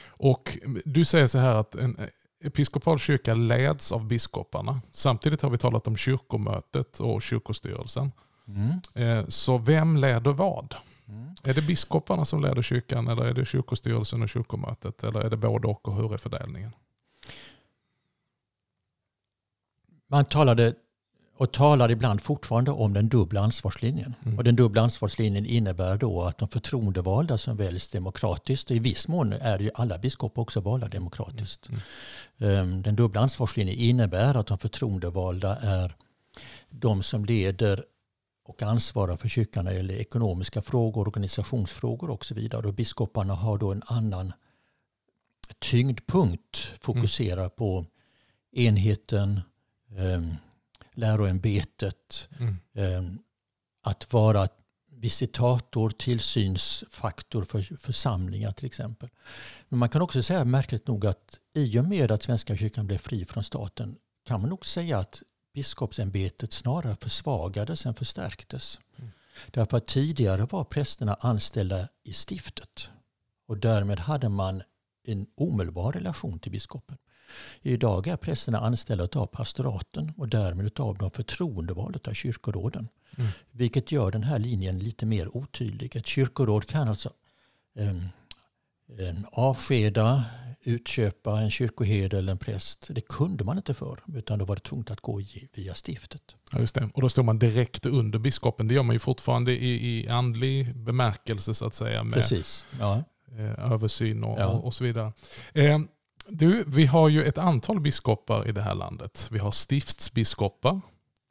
Och 0.08 0.58
du 0.86 1.06
säger 1.06 1.28
så 1.28 1.38
här 1.38 1.56
att 1.56 1.76
en 1.76 1.98
episkopal 2.44 3.00
kyrka 3.00 3.34
leds 3.34 3.92
av 3.92 4.08
biskoparna. 4.08 4.82
Samtidigt 4.92 5.42
har 5.42 5.50
vi 5.50 5.58
talat 5.58 5.88
om 5.88 5.98
kyrkomötet 5.98 7.00
och 7.00 7.22
kyrkostyrelsen. 7.22 8.12
Mm. 8.48 8.82
Eh, 8.94 9.28
så 9.28 9.58
vem 9.58 9.98
leder 9.98 10.32
vad? 10.32 10.76
Mm. 11.08 11.36
Är 11.44 11.54
det 11.54 11.62
biskoparna 11.62 12.26
som 12.26 12.42
leder 12.42 12.62
kyrkan 12.62 13.08
eller 13.08 13.24
är 13.24 13.34
det 13.34 13.46
kyrkostyrelsen 13.46 14.22
och 14.22 14.30
kyrkomötet? 14.30 15.04
Eller 15.04 15.20
är 15.20 15.30
det 15.30 15.38
både 15.38 15.68
och 15.68 15.88
och 15.88 15.96
hur 15.96 16.14
är 16.14 16.18
fördelningen? 16.18 16.72
Man 20.08 20.26
talade 20.26 20.74
och 21.38 21.52
talar 21.52 21.92
ibland 21.92 22.22
fortfarande 22.22 22.72
om 22.72 22.94
den 22.94 23.10
dubbla 23.10 23.42
ansvarslinjen. 23.42 24.16
Mm. 24.26 24.38
Och 24.38 24.44
den 24.44 24.56
dubbla 24.56 24.82
ansvarslinjen 24.82 25.46
innebär 25.46 25.98
då 25.98 26.22
att 26.22 26.38
de 26.38 26.50
förtroendevalda 26.50 27.38
som 27.38 27.58
väljs 27.58 27.88
demokratiskt, 27.88 28.72
i 28.72 28.80
viss 28.80 29.08
mån 29.08 29.34
är 29.34 29.60
ju 29.60 29.72
alla 29.76 29.98
biskopar 29.98 30.42
också 30.42 30.62
valda 30.62 30.88
demokratiskt. 30.88 31.70
Mm. 31.70 31.82
Mm. 32.40 32.82
Den 32.82 32.96
dubbla 32.96 33.22
ansvarslinjen 33.22 33.78
innebär 33.78 34.36
att 34.36 34.48
de 34.48 34.58
förtroendevalda 34.58 35.56
är 35.56 35.96
de 36.70 37.04
som 37.04 37.26
leder 37.26 37.86
och 38.46 38.64
ansvarar 38.64 39.18
för 39.18 39.30
kyrkan 39.30 39.66
när 39.66 39.72
det 39.72 39.78
gäller 39.78 39.96
ekonomiska 39.96 40.62
frågor, 40.62 41.08
organisationsfrågor 41.08 42.10
och 42.10 42.26
så 42.26 42.36
vidare. 42.36 42.68
Och 42.68 42.74
biskoparna 42.74 43.34
har 43.34 43.58
då 43.58 43.72
en 43.72 43.84
annan 43.86 44.34
tyngdpunkt, 45.60 46.58
fokuserar 46.82 47.40
mm. 47.40 47.50
på 47.50 47.86
enheten, 48.52 49.42
ehm, 49.98 50.36
läroämbetet. 50.96 52.30
Mm. 52.40 52.58
Ehm, 52.74 53.20
att 53.84 54.14
vara 54.14 54.48
visitator, 54.92 55.90
tillsynsfaktor 55.90 57.44
för 57.44 57.78
församlingar 57.78 58.52
till 58.52 58.66
exempel. 58.66 59.10
Men 59.70 59.80
man 59.80 59.90
kan 59.90 60.02
också 60.02 60.24
säga 60.24 60.46
märkligt 60.46 60.88
nog 60.88 61.06
att 61.06 61.40
i 61.54 61.80
och 61.80 61.86
med 61.86 62.12
att 62.12 62.24
Svenska 62.24 62.58
kyrkan 62.58 62.88
blev 62.88 62.98
fri 62.98 63.26
från 63.26 63.44
staten 63.44 63.96
kan 64.26 64.42
man 64.42 64.50
nog 64.50 64.66
säga 64.66 65.00
att 65.00 65.24
biskopsämbetet 65.54 66.54
snarare 66.54 66.96
försvagades 67.02 67.86
än 67.86 67.96
förstärktes. 67.96 68.80
Mm. 68.98 69.12
Därför 69.52 69.78
att 69.78 69.86
tidigare 69.86 70.48
var 70.52 70.64
prästerna 70.64 71.14
anställda 71.20 71.88
i 72.04 72.14
stiftet 72.14 72.90
och 73.48 73.58
därmed 73.58 74.00
hade 74.00 74.30
man 74.30 74.64
en 75.08 75.28
omedelbar 75.36 75.92
relation 75.92 76.40
till 76.40 76.52
biskopen. 76.52 76.98
Idag 77.62 78.08
är 78.08 78.18
prästerna 78.18 78.60
anställda 78.60 79.08
av 79.20 79.26
pastoraten 79.26 80.14
och 80.18 80.30
därmed 80.30 80.80
av 80.80 80.98
de 80.98 81.12
förtroendevalda 81.12 82.00
av 82.08 82.14
kyrkoråden. 82.14 82.88
Mm. 83.18 83.32
Vilket 83.52 83.92
gör 83.92 84.12
den 84.12 84.24
här 84.24 84.40
linjen 84.40 84.80
lite 84.80 85.06
mer 85.06 85.38
otydlig. 85.38 85.96
Ett 85.96 86.08
kyrkoråd 86.08 86.66
kan 86.66 86.88
alltså 86.88 87.10
um, 87.80 88.10
um, 89.00 89.26
avskeda, 89.32 90.26
utköpa 90.62 91.40
en 91.40 91.52
kyrkoherde 91.52 92.18
eller 92.18 92.32
en 92.32 92.38
präst. 92.38 92.88
Det 92.90 93.02
kunde 93.02 93.44
man 93.44 93.58
inte 93.58 93.74
för 93.74 94.00
utan 94.16 94.40
då 94.40 94.46
var 94.46 94.56
det 94.56 94.62
tvunget 94.62 94.92
att 94.92 95.02
gå 95.02 95.22
via 95.54 95.74
stiftet. 95.74 96.36
Ja, 96.52 96.60
just 96.60 96.76
det. 96.76 96.90
Och 96.94 97.02
då 97.02 97.10
står 97.10 97.24
man 97.24 97.40
direkt 97.40 97.86
under 97.86 98.20
biskopen. 98.20 98.68
Det 98.68 98.74
gör 98.74 98.84
man 98.84 98.96
ju 98.96 99.00
fortfarande 99.00 99.52
i, 99.52 100.00
i 100.00 100.08
andlig 100.10 100.76
bemärkelse 100.76 101.54
så 101.54 101.66
att 101.66 101.74
säga. 101.74 102.04
Med 102.04 102.14
Precis. 102.14 102.66
Ja. 102.80 103.04
Eh, 103.38 103.72
översyn 103.72 104.24
och, 104.24 104.40
ja. 104.40 104.48
och, 104.48 104.66
och 104.66 104.74
så 104.74 104.84
vidare. 104.84 105.14
Du, 106.28 106.64
vi 106.68 106.86
har 106.86 107.10
ju 107.10 107.24
ett 107.24 107.38
antal 107.38 107.80
biskopar 107.80 108.48
i 108.48 108.52
det 108.52 108.62
här 108.62 108.76
landet. 108.76 109.28
Vi 109.32 109.40
har 109.40 109.52
stiftsbiskopar 109.52 110.82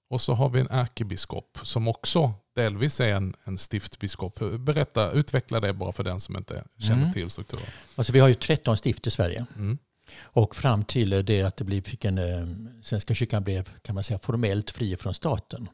och 0.09 0.21
så 0.21 0.35
har 0.35 0.49
vi 0.49 0.61
en 0.61 0.71
ärkebiskop 0.71 1.59
som 1.63 1.89
också 1.89 2.33
delvis 2.55 3.01
är 3.01 3.15
en, 3.15 3.35
en 3.45 3.59
stiftbiskop. 3.59 4.39
Berätta, 4.59 5.11
utveckla 5.11 5.61
det 5.61 5.73
bara 5.73 5.93
för 5.93 6.05
den 6.05 6.21
som 6.21 6.37
inte 6.37 6.65
känner 6.79 7.03
mm. 7.03 7.13
till 7.13 7.31
strukturen. 7.31 7.67
Alltså 7.95 8.13
vi 8.13 8.21
har 8.21 8.29
ju 8.29 8.35
13 8.35 8.77
stift 8.77 9.07
i 9.07 9.11
Sverige. 9.11 9.47
Mm. 9.57 9.79
Och 10.23 10.57
fram 10.57 10.85
till 10.85 11.25
det 11.25 11.43
att 11.43 11.57
det 11.57 11.65
blev, 11.65 11.83
fick 11.83 12.05
en, 12.05 12.19
eh, 12.19 12.83
Svenska 12.83 13.15
kyrkan 13.15 13.45
blev 13.45 13.69
kan 13.83 13.95
man 13.95 14.05
säga, 14.05 14.19
formellt 14.19 14.71
fri 14.71 14.97
från 14.97 15.15
staten 15.15 15.69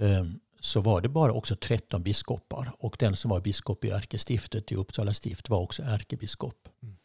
eh, 0.00 0.24
så 0.60 0.80
var 0.80 1.00
det 1.00 1.08
bara 1.08 1.32
också 1.32 1.56
13 1.56 2.02
biskopar. 2.02 2.72
Och 2.78 2.96
den 2.98 3.16
som 3.16 3.30
var 3.30 3.40
biskop 3.40 3.84
i 3.84 3.90
ärkestiftet 3.90 4.72
i 4.72 4.74
Uppsala 4.74 5.14
stift 5.14 5.48
var 5.48 5.60
också 5.60 5.82
ärkebiskop. 5.82 6.68
Mm. 6.82 6.96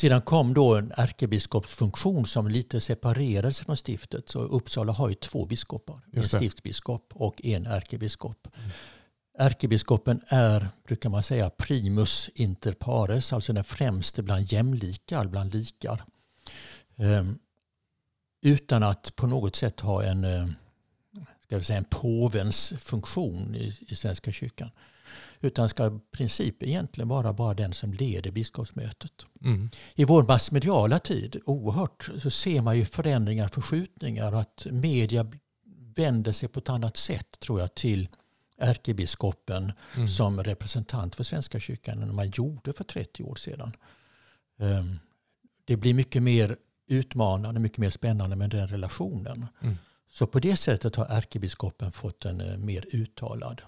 Sedan 0.00 0.22
kom 0.22 0.54
då 0.54 0.76
en 0.76 0.92
ärkebiskopsfunktion 0.96 2.26
som 2.26 2.48
lite 2.48 2.80
separerades 2.80 3.60
från 3.60 3.76
stiftet. 3.76 4.28
Så 4.28 4.40
Uppsala 4.40 4.92
har 4.92 5.08
ju 5.08 5.14
två 5.14 5.46
biskopar. 5.46 6.00
En 6.12 6.24
stiftsbiskop 6.24 7.12
och 7.14 7.44
en 7.44 7.66
ärkebiskop. 7.66 8.48
Mm. 8.56 8.70
Ärkebiskopen 9.38 10.20
är, 10.26 10.68
brukar 10.86 11.10
man 11.10 11.22
säga, 11.22 11.50
primus 11.50 12.30
inter 12.34 12.72
pares, 12.72 13.32
alltså 13.32 13.52
den 13.52 13.64
främste 13.64 14.22
bland 14.22 14.52
jämlikar, 14.52 15.26
bland 15.26 15.54
likar. 15.54 16.04
Um, 16.96 17.38
utan 18.42 18.82
att 18.82 19.16
på 19.16 19.26
något 19.26 19.56
sätt 19.56 19.80
ha 19.80 20.02
en, 20.02 20.24
uh, 20.24 20.46
ska 21.44 21.58
vi 21.58 21.64
säga, 21.64 21.78
en 21.78 21.84
påvens 21.90 22.72
funktion 22.78 23.54
i, 23.54 23.78
i 23.80 23.96
Svenska 23.96 24.32
kyrkan. 24.32 24.70
Utan 25.40 25.68
ska 25.68 25.86
i 25.86 25.98
princip 26.12 26.62
egentligen 26.62 27.08
vara 27.08 27.32
bara 27.32 27.54
den 27.54 27.72
som 27.72 27.92
leder 27.92 28.30
biskopsmötet. 28.30 29.12
Mm. 29.44 29.70
I 29.94 30.04
vår 30.04 30.22
massmediala 30.22 30.98
tid, 30.98 31.40
oerhört, 31.44 32.10
så 32.22 32.30
ser 32.30 32.62
man 32.62 32.78
ju 32.78 32.84
förändringar, 32.84 33.48
förskjutningar. 33.48 34.32
Att 34.32 34.66
media 34.70 35.32
vänder 35.96 36.32
sig 36.32 36.48
på 36.48 36.58
ett 36.58 36.68
annat 36.68 36.96
sätt 36.96 37.40
tror 37.40 37.60
jag 37.60 37.74
till 37.74 38.08
ärkebiskopen 38.58 39.72
mm. 39.96 40.08
som 40.08 40.42
representant 40.42 41.14
för 41.14 41.24
Svenska 41.24 41.60
kyrkan 41.60 42.02
än 42.02 42.14
man 42.14 42.30
gjorde 42.30 42.72
för 42.72 42.84
30 42.84 43.22
år 43.22 43.34
sedan. 43.34 43.76
Um, 44.58 44.98
det 45.64 45.76
blir 45.76 45.94
mycket 45.94 46.22
mer 46.22 46.56
utmanande, 46.86 47.60
mycket 47.60 47.78
mer 47.78 47.90
spännande 47.90 48.36
med 48.36 48.50
den 48.50 48.68
relationen. 48.68 49.46
Mm. 49.62 49.76
Så 50.10 50.26
på 50.26 50.38
det 50.38 50.56
sättet 50.56 50.96
har 50.96 51.06
ärkebiskopen 51.06 51.92
fått 51.92 52.24
en 52.24 52.40
uh, 52.40 52.58
mer 52.58 52.84
uttalad 52.92 53.62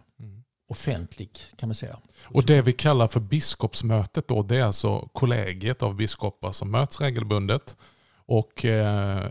offentlig 0.68 1.38
kan 1.56 1.68
man 1.68 1.74
säga. 1.74 1.98
Och 2.24 2.46
det 2.46 2.62
vi 2.62 2.72
kallar 2.72 3.08
för 3.08 3.20
biskopsmötet 3.20 4.28
då, 4.28 4.42
det 4.42 4.56
är 4.56 4.64
alltså 4.64 5.08
kollegiet 5.12 5.82
av 5.82 5.94
biskopar 5.94 6.52
som 6.52 6.70
möts 6.70 7.00
regelbundet 7.00 7.76
och 8.26 8.64
eh, 8.64 9.30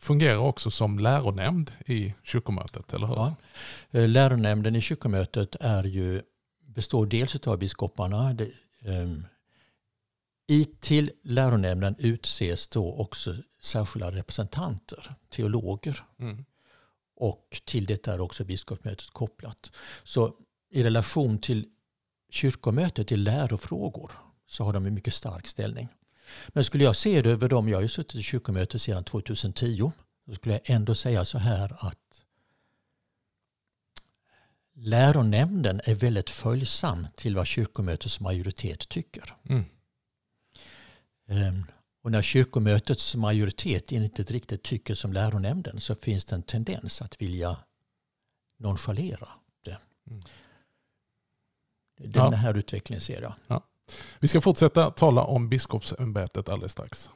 fungerar 0.00 0.36
också 0.36 0.70
som 0.70 0.98
läronämnd 0.98 1.72
i 1.86 2.14
kyrkomötet, 2.22 2.92
eller 2.92 3.06
hur? 3.06 3.14
Ja. 3.14 3.34
Eh, 3.90 4.08
läronämnden 4.08 4.76
i 4.76 4.80
kyrkomötet 4.80 5.56
är 5.60 5.84
ju, 5.84 6.22
består 6.66 7.06
dels 7.06 7.36
av 7.36 7.58
biskoparna. 7.58 8.34
Det, 8.34 8.44
eh, 8.84 9.10
i, 10.46 10.64
till 10.64 11.10
läronämnden 11.22 11.96
utses 11.98 12.68
då 12.68 12.94
också 12.94 13.34
särskilda 13.62 14.10
representanter, 14.10 15.14
teologer. 15.30 16.00
Mm. 16.18 16.44
Och 17.16 17.60
till 17.64 17.86
detta 17.86 18.14
är 18.14 18.20
också 18.20 18.44
biskopsmötet 18.44 19.10
kopplat. 19.10 19.72
Så 20.04 20.34
i 20.74 20.82
relation 20.82 21.38
till 21.38 21.66
kyrkomötet 22.30 23.12
i 23.12 23.16
lärofrågor 23.16 24.12
så 24.46 24.64
har 24.64 24.72
de 24.72 24.86
en 24.86 24.94
mycket 24.94 25.14
stark 25.14 25.46
ställning. 25.46 25.88
Men 26.48 26.64
skulle 26.64 26.84
jag 26.84 26.96
se 26.96 27.22
det 27.22 27.30
över 27.30 27.48
dem, 27.48 27.68
jag 27.68 27.76
har 27.76 27.82
ju 27.82 27.88
suttit 27.88 28.14
i 28.14 28.22
kyrkomötet 28.22 28.82
sedan 28.82 29.04
2010, 29.04 29.92
så 30.26 30.34
skulle 30.34 30.54
jag 30.54 30.70
ändå 30.70 30.94
säga 30.94 31.24
så 31.24 31.38
här 31.38 31.76
att 31.78 31.98
läronämnden 34.74 35.80
är 35.84 35.94
väldigt 35.94 36.30
följsam 36.30 37.06
till 37.14 37.36
vad 37.36 37.46
kyrkomötets 37.46 38.20
majoritet 38.20 38.88
tycker. 38.88 39.34
Mm. 39.48 39.64
Ehm, 41.28 41.64
och 42.02 42.10
när 42.10 42.22
kyrkomötets 42.22 43.14
majoritet 43.14 43.92
inte 43.92 44.22
riktigt 44.22 44.62
tycker 44.62 44.94
som 44.94 45.12
läronämnden 45.12 45.80
så 45.80 45.94
finns 45.94 46.24
det 46.24 46.36
en 46.36 46.42
tendens 46.42 47.02
att 47.02 47.22
vilja 47.22 47.58
nonchalera 48.58 49.28
det. 49.62 49.78
Mm. 50.10 50.22
Den 51.96 52.12
ja. 52.14 52.30
här 52.30 52.54
utvecklingen 52.56 53.00
ser 53.00 53.22
jag. 53.22 53.32
Ja. 53.46 53.62
Vi 54.20 54.28
ska 54.28 54.40
fortsätta 54.40 54.90
tala 54.90 55.24
om 55.24 55.48
biskopsämbetet 55.48 56.48
alldeles 56.48 56.72
strax. 56.72 57.10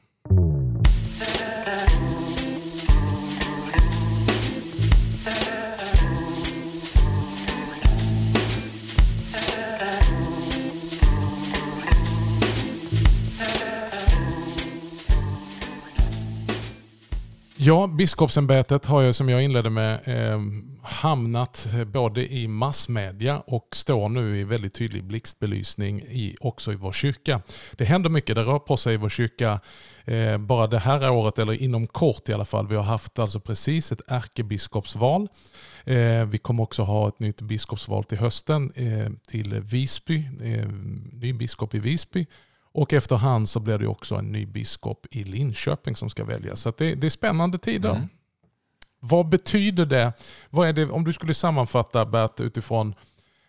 Ja, 17.68 17.86
biskopsämbetet 17.86 18.86
har 18.86 19.00
ju 19.00 19.12
som 19.12 19.28
jag 19.28 19.42
inledde 19.42 19.70
med 19.70 20.00
eh, 20.04 20.40
hamnat 20.82 21.66
både 21.86 22.32
i 22.32 22.48
massmedia 22.48 23.40
och 23.46 23.68
står 23.72 24.08
nu 24.08 24.38
i 24.38 24.44
väldigt 24.44 24.74
tydlig 24.74 25.04
blixtbelysning 25.04 26.00
i, 26.00 26.36
också 26.40 26.72
i 26.72 26.76
vår 26.76 26.92
kyrka. 26.92 27.40
Det 27.72 27.84
händer 27.84 28.10
mycket, 28.10 28.36
det 28.36 28.42
rör 28.42 28.58
på 28.58 28.76
sig 28.76 28.94
i 28.94 28.96
vår 28.96 29.08
kyrka 29.08 29.60
eh, 30.04 30.38
bara 30.38 30.66
det 30.66 30.78
här 30.78 31.10
året, 31.10 31.38
eller 31.38 31.62
inom 31.62 31.86
kort 31.86 32.28
i 32.28 32.32
alla 32.32 32.44
fall. 32.44 32.68
Vi 32.68 32.76
har 32.76 32.82
haft 32.82 33.18
alltså 33.18 33.40
precis 33.40 33.92
ett 33.92 34.02
ärkebiskopsval. 34.06 35.28
Eh, 35.84 36.24
vi 36.24 36.38
kommer 36.38 36.62
också 36.62 36.82
ha 36.82 37.08
ett 37.08 37.20
nytt 37.20 37.40
biskopsval 37.40 38.04
till 38.04 38.18
hösten 38.18 38.72
eh, 38.74 39.12
till 39.28 39.54
Visby, 39.54 40.28
eh, 40.42 40.68
ny 41.12 41.32
biskop 41.32 41.74
i 41.74 41.78
Visby. 41.78 42.26
Och 42.78 42.92
efterhand 42.92 43.48
så 43.48 43.60
blir 43.60 43.78
det 43.78 43.86
också 43.86 44.14
en 44.14 44.32
ny 44.32 44.46
biskop 44.46 45.06
i 45.10 45.24
Linköping 45.24 45.96
som 45.96 46.10
ska 46.10 46.24
väljas. 46.24 46.60
Så 46.60 46.72
det, 46.78 46.94
det, 46.94 47.06
är 47.06 47.10
spännande 47.10 47.58
tider. 47.58 47.90
Mm. 47.90 48.08
Vad 49.00 49.28
betyder 49.28 49.86
det? 49.86 50.12
Vad 50.50 50.68
är 50.68 50.72
det? 50.72 50.86
Om 50.86 51.04
du 51.04 51.12
skulle 51.12 51.34
sammanfatta 51.34 52.06
Bert 52.06 52.40
utifrån 52.40 52.94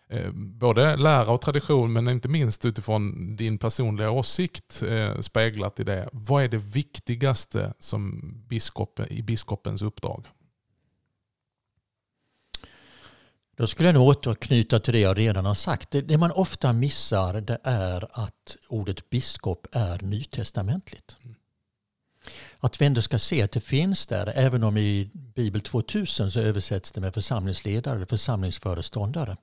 eh, 0.08 0.32
både 0.32 0.96
lära 0.96 1.32
och 1.32 1.40
tradition 1.40 1.92
men 1.92 2.08
inte 2.08 2.28
minst 2.28 2.64
utifrån 2.64 3.36
din 3.36 3.58
personliga 3.58 4.10
åsikt 4.10 4.82
eh, 4.82 5.20
speglat 5.20 5.80
i 5.80 5.84
det. 5.84 6.08
Vad 6.12 6.44
är 6.44 6.48
det 6.48 6.58
viktigaste 6.58 7.74
som 7.78 8.20
biskopen, 8.48 9.06
i 9.10 9.22
biskopens 9.22 9.82
uppdrag? 9.82 10.26
Då 13.60 13.66
skulle 13.66 13.88
jag 13.88 13.94
nog 13.94 14.08
återknyta 14.08 14.80
till 14.80 14.92
det 14.92 15.00
jag 15.00 15.18
redan 15.18 15.46
har 15.46 15.54
sagt. 15.54 15.90
Det, 15.90 16.00
det 16.00 16.18
man 16.18 16.30
ofta 16.30 16.72
missar 16.72 17.40
det 17.40 17.58
är 17.64 18.08
att 18.12 18.56
ordet 18.68 19.10
biskop 19.10 19.66
är 19.72 20.02
nytestamentligt. 20.02 21.16
Mm. 21.22 21.34
Att 22.58 22.80
vi 22.80 22.86
ändå 22.86 23.02
ska 23.02 23.18
se 23.18 23.42
att 23.42 23.52
det 23.52 23.60
finns 23.60 24.06
där, 24.06 24.32
även 24.34 24.62
om 24.62 24.76
i 24.76 25.10
Bibel 25.12 25.60
2000 25.60 26.30
så 26.30 26.40
översätts 26.40 26.92
det 26.92 27.00
med 27.00 27.14
församlingsledare 27.14 27.96
eller 27.96 28.06
församlingsföreståndare. 28.06 29.36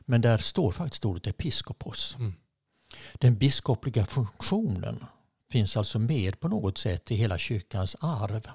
Men 0.00 0.20
där 0.20 0.38
står 0.38 0.72
faktiskt 0.72 1.04
ordet 1.04 1.26
episkopos. 1.26 2.16
Mm. 2.18 2.34
Den 3.14 3.38
biskopliga 3.38 4.06
funktionen 4.06 5.04
finns 5.50 5.76
alltså 5.76 5.98
med 5.98 6.40
på 6.40 6.48
något 6.48 6.78
sätt 6.78 7.10
i 7.10 7.14
hela 7.14 7.38
kyrkans 7.38 7.96
arv. 8.00 8.50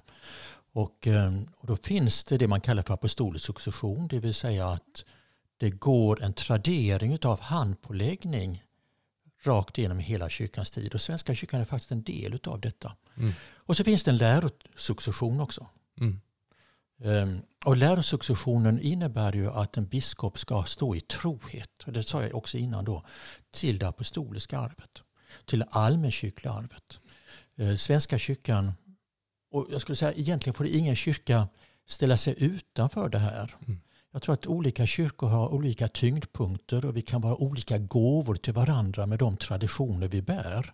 Och, 0.78 1.08
eh, 1.08 1.34
och 1.58 1.68
då 1.68 1.78
finns 1.78 2.24
det 2.24 2.38
det 2.38 2.48
man 2.48 2.62
kallar 2.62 2.84
för 2.84 2.94
apostolisk 2.94 3.46
succession, 3.46 4.08
det 4.08 4.20
vill 4.20 4.34
säga 4.34 4.68
att 4.68 5.06
det 5.58 5.70
går 5.70 6.24
en 6.24 6.34
tradering 6.34 7.20
av 7.22 7.40
handpåläggning 7.40 8.64
rakt 9.44 9.78
igenom 9.78 10.00
hela 10.00 10.30
kyrkans 10.30 10.72
tid. 10.72 10.94
Och 10.94 11.02
Svenska 11.02 11.36
kyrkan 11.36 11.62
är 11.62 11.66
faktiskt 11.66 11.92
en 11.92 12.04
del 12.04 12.40
av 12.44 12.60
detta. 12.62 12.96
Mm. 13.16 13.34
Och 13.56 13.78
så 13.78 13.84
finns 13.84 14.04
det 14.04 14.12
en 14.12 14.18
lärosuccession 14.18 15.40
också. 15.40 15.68
Mm. 16.00 16.20
Um, 16.98 17.42
och 17.66 17.78
lärosuccessionen 17.78 18.80
innebär 18.80 19.34
ju 19.34 19.50
att 19.50 19.78
en 19.78 19.88
biskop 19.88 20.40
ska 20.40 20.64
stå 20.64 20.96
i 20.96 21.02
trohet, 21.02 21.84
och 21.86 21.94
det 21.94 22.04
sa 22.04 22.24
jag 22.24 22.36
också 22.36 22.58
innan 22.58 22.86
då, 22.86 23.06
till 23.52 23.80
det 23.80 23.88
apostoliska 23.88 24.60
arvet. 24.60 25.04
Till 25.46 25.60
det 25.60 25.68
allmänkyrkliga 25.72 26.54
arvet. 26.54 27.00
Uh, 27.60 27.76
Svenska 27.76 28.18
kyrkan 28.18 28.74
Och 29.58 29.68
jag 29.72 29.82
skulle 29.82 29.96
säga 29.96 30.14
egentligen 30.14 30.54
får 30.54 30.68
ingen 30.68 30.96
kyrka 30.96 31.48
ställa 31.88 32.18
sig 32.18 32.36
utanför 32.38 33.10
det 33.10 33.20
här. 33.20 33.56
Mm. 33.68 33.80
Jag 34.12 34.22
tror 34.22 34.34
att 34.34 34.48
olika 34.48 34.86
kyrkor 34.86 35.28
har 35.28 35.54
olika 35.54 35.88
tyngdpunkter 35.88 36.86
och 36.86 36.98
vi 36.98 37.02
kan 37.02 37.22
vara 37.22 37.36
olika 37.36 37.78
gåvor 37.78 38.36
till 38.36 38.54
varandra 38.54 39.06
med 39.06 39.20
de 39.20 39.38
traditioner 39.38 40.08
vi 40.08 40.22
bär. 40.22 40.74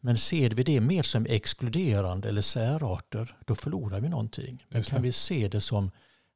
Men 0.00 0.18
ser 0.18 0.50
vi 0.50 0.62
det 0.62 0.80
mer 0.80 1.02
som 1.02 1.26
exkluderande 1.26 2.28
eller 2.28 2.42
särarter, 2.42 3.36
då 3.46 3.54
förlorar 3.54 4.00
vi 4.00 4.08
någonting. 4.08 4.66
Men 4.68 4.82
kan 4.82 5.02
vi 5.02 5.12
se 5.12 5.48
det 5.48 5.60
som 5.60 5.90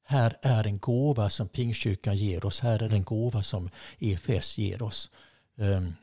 här 0.04 0.36
är 0.42 0.66
en 0.66 0.78
gåva 0.78 1.30
som 1.30 1.48
Pingstkyrkan 1.48 2.16
ger 2.16 2.44
oss, 2.46 2.60
här 2.60 2.82
är 2.82 2.94
en 2.94 3.04
gåva 3.04 3.42
som 3.42 3.70
EFS 3.98 4.58
ger 4.58 4.82
oss. 4.82 5.10
Ehm, 5.58 5.94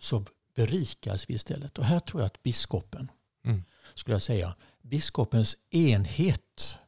så 0.00 0.24
berikas 0.54 1.30
vi 1.30 1.34
istället. 1.34 1.78
Och 1.78 1.84
här 1.84 2.00
tror 2.00 2.22
jag 2.22 2.26
att 2.26 2.42
biskopen, 2.42 3.10
mm. 3.44 3.64
skulle 3.94 4.14
jag 4.14 4.22
säga, 4.22 4.54
biskopens 4.82 5.56
enhet, 5.70 6.78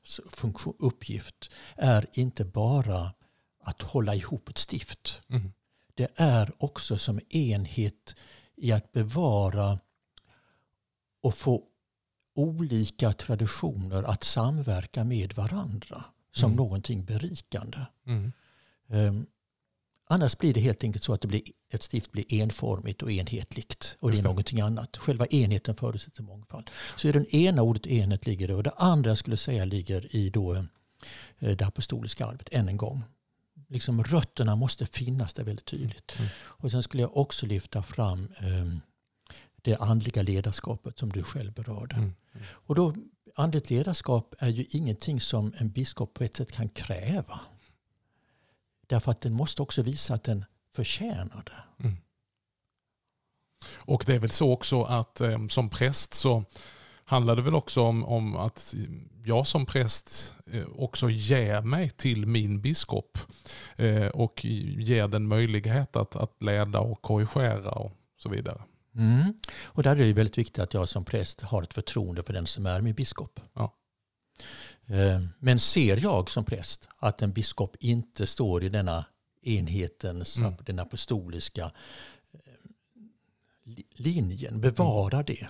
uppgift, 0.79 1.51
är 1.77 2.07
inte 2.13 2.45
bara 2.45 3.13
att 3.61 3.83
hålla 3.83 4.15
ihop 4.15 4.49
ett 4.49 4.59
stift. 4.59 5.23
Mm. 5.29 5.53
Det 5.95 6.11
är 6.17 6.53
också 6.59 6.99
som 6.99 7.21
enhet 7.31 8.15
i 8.57 8.73
att 8.73 8.93
bevara 8.93 9.79
och 11.23 11.35
få 11.35 11.65
olika 12.35 13.13
traditioner 13.13 14.03
att 14.03 14.25
samverka 14.25 15.05
med 15.05 15.33
varandra 15.33 16.05
som 16.33 16.53
mm. 16.53 16.57
någonting 16.57 17.05
berikande. 17.05 17.79
Mm. 18.07 18.33
Um, 18.87 19.27
annars 20.07 20.39
blir 20.39 20.55
det 20.55 20.61
helt 20.61 20.85
enkelt 20.85 21.05
så 21.05 21.13
att 21.13 21.21
det 21.21 21.29
blir, 21.29 21.43
ett 21.71 21.83
stift 21.83 22.13
blir 22.13 22.35
enformigt 22.35 23.03
och 23.03 23.13
enhetligt. 23.13 23.97
Och 24.01 24.11
det 24.11 24.19
är 24.19 24.23
någonting 24.23 24.61
annat. 24.61 24.97
Själva 24.97 25.27
enheten 25.27 25.77
förutsätter 25.77 26.23
mångfald. 26.23 26.71
Så 26.97 27.09
i 27.09 27.13
det 27.13 27.35
ena 27.35 27.63
ordet 27.63 27.87
enhet 27.87 28.27
ligger 28.27 28.49
det. 28.49 28.55
Och 28.55 28.63
det 28.63 28.75
andra 28.77 29.11
jag 29.11 29.19
skulle 29.19 29.37
säga 29.37 29.65
ligger 29.65 30.17
i 30.17 30.31
då, 30.31 30.55
eh, 30.55 30.63
det 31.39 31.63
apostoliska 31.67 32.27
arvet, 32.27 32.49
än 32.53 32.69
en 32.69 32.77
gång. 32.77 33.05
Liksom 33.69 34.05
rötterna 34.05 34.57
måste 34.57 34.87
finnas 34.87 35.35
där 35.35 35.45
väldigt 35.45 35.65
tydligt. 35.65 36.19
Mm. 36.19 36.31
Och 36.37 36.71
sen 36.71 36.83
skulle 36.83 37.03
jag 37.03 37.17
också 37.17 37.47
lyfta 37.47 37.83
fram 37.83 38.29
um, 38.43 38.81
det 39.63 39.77
andliga 39.77 40.23
ledarskapet 40.23 40.99
som 40.99 41.13
du 41.13 41.23
själv 41.23 41.53
berörde. 41.53 41.97
Mm. 41.97 42.15
Mm. 42.33 42.47
Och 42.51 42.75
då, 42.75 42.95
andligt 43.35 43.71
ledarskap 43.71 44.35
är 44.39 44.49
ju 44.49 44.65
ingenting 44.71 45.21
som 45.21 45.55
en 45.57 45.71
biskop 45.71 46.15
på 46.15 46.25
ett 46.25 46.37
sätt 46.37 46.53
kan 46.53 46.69
kräva. 46.69 47.41
Därför 48.87 49.11
att 49.11 49.21
den 49.21 49.33
måste 49.33 49.63
också 49.63 49.83
visa 49.83 50.15
att 50.15 50.25
den 50.25 50.45
förtjänar 50.75 51.45
det. 51.47 51.85
Mm. 51.85 51.97
Och 53.77 54.05
det 54.07 54.15
är 54.15 54.19
väl 54.19 54.31
så 54.31 54.53
också 54.53 54.83
att 54.83 55.21
eh, 55.21 55.47
som 55.49 55.71
präst 55.71 56.15
så 56.15 56.45
handlar 57.05 57.37
det 57.37 57.43
väl 57.43 57.55
också 57.55 57.83
om, 57.83 58.05
om 58.05 58.37
att 58.37 58.75
jag 59.25 59.47
som 59.47 59.67
präst 59.67 60.35
eh, 60.53 60.67
också 60.77 61.11
ger 61.11 61.63
mig 61.63 61.91
till 61.91 62.27
min 62.27 62.61
biskop 62.61 63.19
eh, 63.77 64.07
och 64.07 64.45
ger 64.45 65.09
den 65.09 65.29
möjlighet 65.29 65.97
att, 65.97 66.17
att 66.17 66.43
leda 66.43 66.81
och 66.81 67.03
korrigera 67.03 67.71
och 67.71 67.93
så 68.17 68.29
vidare. 68.29 68.63
Mm. 68.95 69.35
Och 69.65 69.83
där 69.83 69.91
är 69.91 70.07
det 70.07 70.13
väldigt 70.13 70.39
viktigt 70.39 70.63
att 70.63 70.75
jag 70.75 70.89
som 70.89 71.05
präst 71.05 71.41
har 71.41 71.63
ett 71.63 71.75
förtroende 71.75 72.23
för 72.23 72.33
den 72.33 72.47
som 72.47 72.67
är 72.67 72.81
min 72.81 72.95
biskop. 72.95 73.41
Ja. 73.55 73.75
Eh, 74.87 75.21
men 75.39 75.61
ser 75.61 75.97
jag 75.97 76.31
som 76.31 76.45
präst 76.45 76.89
att 76.99 77.23
en 77.23 77.33
biskop 77.33 77.77
inte 77.81 78.27
står 78.27 78.65
i 78.65 78.69
denna 78.69 79.05
enhetens, 79.43 80.39
mm. 80.39 80.55
den 80.67 80.79
apostoliska 80.79 81.65
eh, 82.33 82.41
linjen, 83.93 84.61
bevara 84.61 85.17
mm. 85.17 85.27
det. 85.27 85.49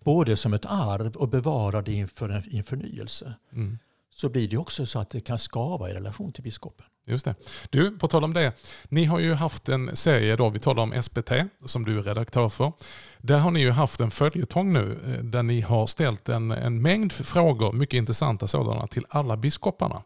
Både 0.00 0.36
som 0.36 0.54
ett 0.54 0.66
arv 0.66 1.16
och 1.16 1.28
bevara 1.28 1.82
det 1.82 1.92
inför 1.92 2.28
en 2.28 2.64
förnyelse. 2.64 3.34
Mm. 3.52 3.78
Så 4.10 4.28
blir 4.28 4.48
det 4.48 4.56
också 4.56 4.86
så 4.86 4.98
att 4.98 5.10
det 5.10 5.20
kan 5.20 5.38
skava 5.38 5.90
i 5.90 5.94
relation 5.94 6.32
till 6.32 6.42
biskopen. 6.42 6.86
Just 7.04 7.24
det. 7.24 7.34
Du, 7.70 7.98
på 7.98 8.08
tal 8.08 8.24
om 8.24 8.32
det. 8.32 8.52
Ni 8.88 9.04
har 9.04 9.18
ju 9.18 9.34
haft 9.34 9.68
en 9.68 9.96
serie, 9.96 10.36
då, 10.36 10.48
vi 10.48 10.58
talar 10.58 10.82
om 10.82 11.02
SPT, 11.02 11.32
som 11.64 11.84
du 11.84 11.98
är 11.98 12.02
redaktör 12.02 12.48
för. 12.48 12.72
Där 13.18 13.38
har 13.38 13.50
ni 13.50 13.60
ju 13.60 13.70
haft 13.70 14.00
en 14.00 14.10
följetong 14.10 14.72
nu 14.72 15.00
eh, 15.06 15.24
där 15.24 15.42
ni 15.42 15.60
har 15.60 15.86
ställt 15.86 16.28
en, 16.28 16.50
en 16.50 16.82
mängd 16.82 17.12
frågor, 17.12 17.72
mycket 17.72 17.98
intressanta 17.98 18.48
sådana, 18.48 18.86
till 18.86 19.06
alla 19.08 19.36
biskoparna. 19.36 20.02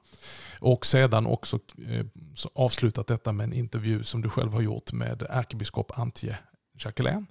Och 0.61 0.87
sedan 0.87 1.27
också 1.27 1.59
eh, 1.89 2.07
avslutat 2.55 3.07
detta 3.07 3.33
med 3.33 3.45
en 3.45 3.53
intervju 3.53 4.05
som 4.05 4.23
du 4.23 4.29
själv 4.29 4.53
har 4.53 4.61
gjort 4.61 4.93
med 4.93 5.23
ärkebiskop 5.31 5.99
Antje 5.99 6.39
Jacqueline. 6.79 7.27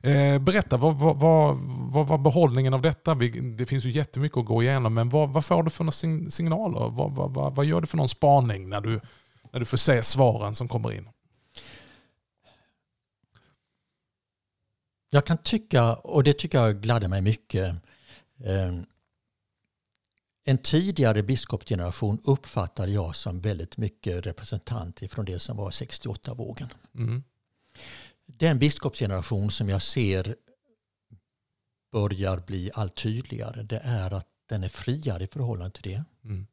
Eh, 0.00 0.38
berätta, 0.38 0.76
vad, 0.76 0.98
vad, 0.98 1.16
vad, 1.16 1.56
vad 1.92 2.06
var 2.08 2.18
behållningen 2.18 2.74
av 2.74 2.82
detta? 2.82 3.14
Det 3.58 3.66
finns 3.66 3.84
ju 3.84 3.90
jättemycket 3.90 4.38
att 4.38 4.46
gå 4.46 4.62
igenom, 4.62 4.94
men 4.94 5.08
vad, 5.08 5.32
vad 5.32 5.44
får 5.44 5.62
du 5.62 5.70
för 5.70 6.30
signaler? 6.30 6.90
Vad, 6.90 7.12
vad, 7.32 7.54
vad, 7.54 7.66
gör 7.66 7.80
du 7.80 7.86
för 7.86 7.96
någon 7.96 8.08
spaning 8.08 8.68
när 8.68 8.80
du, 8.80 9.00
när 9.52 9.60
du 9.60 9.66
får 9.66 9.76
se 9.76 10.02
svaren 10.02 10.54
som 10.54 10.68
kommer 10.68 10.92
in? 10.92 11.08
Jag 15.10 15.26
kan 15.26 15.38
tycka, 15.38 15.94
och 15.94 16.24
det 16.24 16.32
tycker 16.32 16.58
jag 16.58 16.82
gladde 16.82 17.08
mig 17.08 17.22
mycket, 17.22 17.74
eh, 18.44 18.74
en 20.44 20.58
tidigare 20.58 21.22
biskopsgeneration 21.22 22.20
uppfattade 22.24 22.92
jag 22.92 23.16
som 23.16 23.40
väldigt 23.40 23.76
mycket 23.76 24.26
representant 24.26 25.02
från 25.10 25.24
det 25.24 25.38
som 25.38 25.56
var 25.56 25.70
68-vågen. 25.70 26.68
Mm 26.94 27.22
den 28.28 28.58
biskopsgeneration 28.58 29.50
som 29.50 29.68
jag 29.68 29.82
ser 29.82 30.36
börjar 31.92 32.38
bli 32.38 32.70
allt 32.74 32.94
tydligare 32.94 33.62
det 33.62 33.80
är 33.84 34.10
att 34.10 34.28
den 34.46 34.62
är 34.62 34.68
friare 34.68 35.24
i 35.24 35.26
förhållande 35.26 35.70
till 35.70 35.92
det. 35.92 36.04
Mm. 36.24 36.46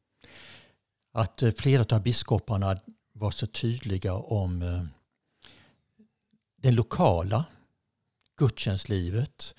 Att 1.12 1.42
eh, 1.42 1.52
flera 1.58 1.96
av 1.96 2.04
biskoparna 2.04 2.78
var 3.14 3.32
så 3.32 3.48
tydliga 3.48 4.14
om 4.14 4.62
eh, 4.62 4.86
den 6.58 6.76
lokala 6.76 7.46
gudstjänstlivet, 8.38 9.56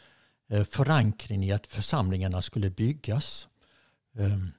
eh, 0.48 0.64
förankring 0.64 1.44
i 1.44 1.52
att 1.52 1.66
församlingarna 1.66 2.42
skulle 2.42 2.70
byggas. 2.70 3.48
Ehm, 4.18 4.52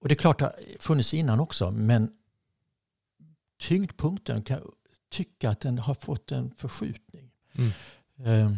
och 0.00 0.08
det 0.08 0.14
är 0.14 0.16
klart 0.16 0.38
det 0.38 0.54
funnits 0.78 1.14
innan 1.14 1.40
också 1.40 1.70
men 1.70 2.12
tyngdpunkten 3.58 4.44
tycka 5.10 5.50
att 5.50 5.60
den 5.60 5.78
har 5.78 5.94
fått 5.94 6.32
en 6.32 6.54
förskjutning. 6.56 7.30
Mm. 7.52 7.70
Eh, 8.18 8.56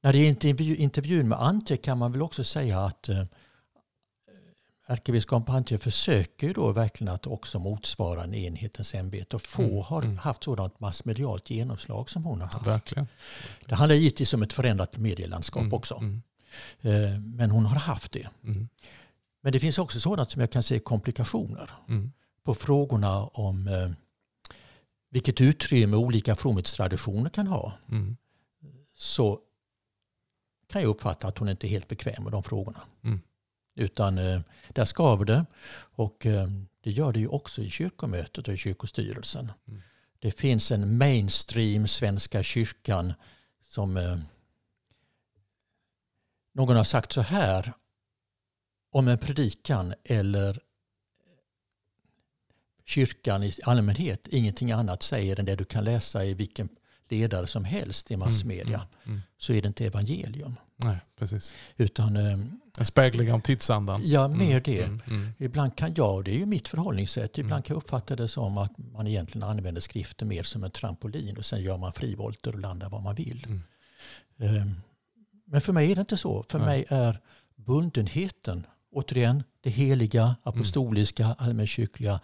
när 0.00 0.12
det 0.12 0.18
är 0.18 0.28
intervju, 0.28 0.76
intervjun 0.76 1.28
med 1.28 1.40
Antje 1.40 1.76
kan 1.76 1.98
man 1.98 2.12
väl 2.12 2.22
också 2.22 2.44
säga 2.44 2.80
att 2.80 3.08
eh, 3.08 3.24
ärkebiskop 4.86 5.48
Antje 5.48 5.78
försöker 5.78 6.54
då 6.54 6.72
verkligen 6.72 7.14
att 7.14 7.26
också 7.26 7.58
motsvara 7.58 8.24
en 8.24 8.34
enhetens 8.34 8.94
ämbete 8.94 9.36
och 9.36 9.42
få 9.42 9.62
mm. 9.62 9.82
har 9.82 10.02
mm. 10.02 10.18
haft 10.18 10.44
sådant 10.44 10.80
massmedialt 10.80 11.50
genomslag 11.50 12.10
som 12.10 12.24
hon 12.24 12.40
har 12.40 12.48
haft. 12.48 12.66
Verkligen. 12.66 13.06
Det 13.66 13.74
handlar 13.74 13.96
givetvis 13.96 14.34
om 14.34 14.42
ett 14.42 14.52
förändrat 14.52 14.96
medielandskap 14.96 15.62
mm. 15.62 15.74
också. 15.74 15.94
Mm. 15.94 16.22
Eh, 16.80 17.20
men 17.20 17.50
hon 17.50 17.66
har 17.66 17.78
haft 17.78 18.12
det. 18.12 18.28
Mm. 18.44 18.68
Men 19.40 19.52
det 19.52 19.60
finns 19.60 19.78
också 19.78 20.00
sådant 20.00 20.30
som 20.30 20.40
jag 20.40 20.50
kan 20.50 20.62
se 20.62 20.78
komplikationer 20.78 21.70
mm. 21.88 22.12
på 22.44 22.54
frågorna 22.54 23.24
om 23.24 23.68
eh, 23.68 23.90
vilket 25.10 25.40
utrymme 25.40 25.96
olika 25.96 26.36
fromhetstraditioner 26.36 27.30
kan 27.30 27.46
ha 27.46 27.72
mm. 27.88 28.16
så 28.94 29.40
kan 30.66 30.82
jag 30.82 30.88
uppfatta 30.88 31.28
att 31.28 31.38
hon 31.38 31.48
inte 31.48 31.66
är 31.66 31.68
helt 31.68 31.88
bekväm 31.88 32.22
med 32.22 32.32
de 32.32 32.42
frågorna. 32.42 32.80
Mm. 33.04 33.20
Utan 33.74 34.18
eh, 34.18 34.40
där 34.68 34.84
skaver 34.84 35.24
det. 35.24 35.46
Och 35.74 36.26
eh, 36.26 36.48
det 36.80 36.90
gör 36.90 37.12
det 37.12 37.20
ju 37.20 37.28
också 37.28 37.62
i 37.62 37.70
kyrkomötet 37.70 38.48
och 38.48 38.54
i 38.54 38.56
kyrkostyrelsen. 38.56 39.52
Mm. 39.68 39.80
Det 40.18 40.30
finns 40.30 40.72
en 40.72 40.98
mainstream 40.98 41.86
Svenska 41.86 42.42
kyrkan 42.42 43.12
som 43.62 43.96
eh, 43.96 44.18
någon 46.52 46.76
har 46.76 46.84
sagt 46.84 47.12
så 47.12 47.20
här 47.20 47.72
om 48.92 49.08
en 49.08 49.18
predikan 49.18 49.94
eller 50.04 50.60
kyrkan 52.88 53.42
i 53.42 53.52
allmänhet 53.64 54.28
ingenting 54.28 54.72
annat 54.72 55.02
säger 55.02 55.40
än 55.40 55.46
det 55.46 55.56
du 55.56 55.64
kan 55.64 55.84
läsa 55.84 56.24
i 56.24 56.34
vilken 56.34 56.68
ledare 57.08 57.46
som 57.46 57.64
helst 57.64 58.10
i 58.10 58.14
mm, 58.14 58.28
massmedia 58.28 58.76
mm, 58.76 58.88
mm, 59.06 59.20
så 59.38 59.52
är 59.52 59.62
det 59.62 59.68
inte 59.68 59.86
evangelium. 59.86 60.56
Nej, 60.76 60.96
precis. 61.18 61.54
Utan, 61.76 62.16
eh, 62.16 62.38
en 62.78 62.84
spegling 62.84 63.32
av 63.32 63.40
tidsandan. 63.40 64.02
Ja, 64.04 64.24
mm, 64.24 64.38
mer 64.38 64.60
det. 64.60 64.82
Mm, 64.82 65.00
mm, 65.06 65.30
ibland 65.38 65.76
kan 65.76 65.94
jag, 65.94 66.24
det 66.24 66.30
är 66.30 66.38
ju 66.38 66.46
mitt 66.46 66.68
förhållningssätt, 66.68 67.38
ibland 67.38 67.64
kan 67.64 67.74
jag 67.74 67.82
uppfatta 67.82 68.16
det 68.16 68.28
som 68.28 68.58
att 68.58 68.78
man 68.78 69.06
egentligen 69.06 69.48
använder 69.48 69.80
skriften 69.80 70.28
mer 70.28 70.42
som 70.42 70.64
en 70.64 70.70
trampolin 70.70 71.36
och 71.36 71.44
sen 71.44 71.62
gör 71.62 71.78
man 71.78 71.92
frivolter 71.92 72.52
och 72.54 72.60
landar 72.60 72.88
var 72.88 73.00
man 73.00 73.14
vill. 73.14 73.46
Um, 74.36 74.80
men 75.44 75.60
för 75.60 75.72
mig 75.72 75.90
är 75.90 75.94
det 75.94 76.00
inte 76.00 76.16
så. 76.16 76.44
För 76.48 76.58
Nej. 76.58 76.66
mig 76.66 76.84
är 76.88 77.20
bundenheten, 77.56 78.66
återigen, 78.92 79.42
det 79.60 79.70
heliga, 79.70 80.36
apostoliska, 80.42 81.36
allmänkyrkliga 81.38 82.20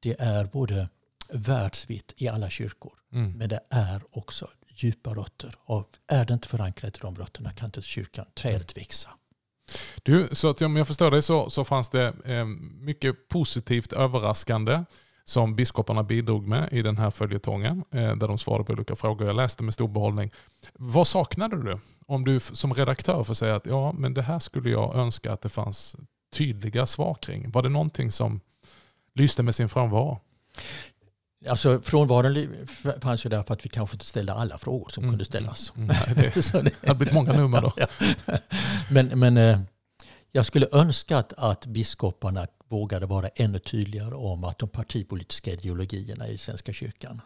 det 0.00 0.20
är 0.20 0.44
både 0.44 0.88
världsvitt 1.28 2.12
i 2.16 2.28
alla 2.28 2.50
kyrkor. 2.50 2.92
Mm. 3.12 3.32
Men 3.32 3.48
det 3.48 3.60
är 3.70 4.02
också 4.10 4.48
djupa 4.68 5.14
rötter. 5.14 5.54
Och 5.64 5.88
är 6.06 6.24
det 6.24 6.34
inte 6.34 6.48
förankrat 6.48 6.96
i 6.96 7.00
de 7.00 7.16
rötterna 7.16 7.52
kan 7.52 7.66
inte 7.66 7.82
kyrkan, 7.82 8.26
trädet 8.34 8.76
växa. 8.76 9.10
Du, 10.02 10.28
så 10.32 10.50
att 10.50 10.62
om 10.62 10.76
jag 10.76 10.86
förstår 10.86 11.10
dig 11.10 11.22
så, 11.22 11.50
så 11.50 11.64
fanns 11.64 11.90
det 11.90 12.14
eh, 12.24 12.44
mycket 12.80 13.28
positivt 13.28 13.92
överraskande 13.92 14.84
som 15.24 15.54
biskoparna 15.54 16.02
bidrog 16.02 16.48
med 16.48 16.68
i 16.72 16.82
den 16.82 16.98
här 16.98 17.10
följetongen, 17.10 17.84
eh, 17.90 18.16
där 18.16 18.28
de 18.28 18.38
svarade 18.38 18.64
på 18.64 18.72
olika 18.72 18.96
frågor. 18.96 19.26
Jag 19.26 19.36
läste 19.36 19.62
med 19.64 19.74
stor 19.74 19.88
behållning. 19.88 20.30
Vad 20.74 21.06
saknade 21.06 21.62
du? 21.62 21.78
Om 22.06 22.24
du 22.24 22.40
som 22.40 22.74
redaktör 22.74 23.22
får 23.24 23.34
säga 23.34 23.56
att 23.56 23.66
ja, 23.66 23.92
men 23.92 24.14
det 24.14 24.22
här 24.22 24.38
skulle 24.38 24.70
jag 24.70 24.94
önska 24.94 25.32
att 25.32 25.42
det 25.42 25.48
fanns 25.48 25.96
tydliga 26.32 26.86
svar 26.86 27.14
kring. 27.22 27.50
Var 27.50 27.62
det 27.62 27.68
någonting 27.68 28.12
som 28.12 28.40
lyste 29.18 29.42
med 29.42 29.54
sin 29.54 29.68
frånvaro? 29.68 30.20
Alltså 31.46 31.80
frånvaron 31.80 32.66
fanns 33.00 33.26
ju 33.26 33.30
där 33.30 33.42
för 33.42 33.54
att 33.54 33.64
vi 33.64 33.68
kanske 33.68 33.94
inte 33.94 34.06
ställde 34.06 34.32
alla 34.32 34.58
frågor 34.58 34.88
som 34.88 35.04
mm. 35.04 35.12
kunde 35.12 35.24
ställas. 35.24 35.72
Mm. 35.76 35.86
Nej, 35.86 36.32
det, 36.34 36.52
det 36.52 36.86
hade 36.86 36.94
blivit 36.94 37.14
många 37.14 37.32
nummer 37.32 37.60
då. 37.60 37.72
men 38.90 39.18
men 39.18 39.36
eh, 39.36 39.60
jag 40.32 40.46
skulle 40.46 40.66
önska 40.72 41.18
att, 41.18 41.32
att 41.32 41.66
biskoparna 41.66 42.46
vågade 42.68 43.06
vara 43.06 43.28
ännu 43.28 43.58
tydligare 43.58 44.14
om 44.14 44.44
att 44.44 44.58
de 44.58 44.68
partipolitiska 44.68 45.52
ideologierna 45.52 46.28
i 46.28 46.38
Svenska 46.38 46.72
kyrkan, 46.72 47.20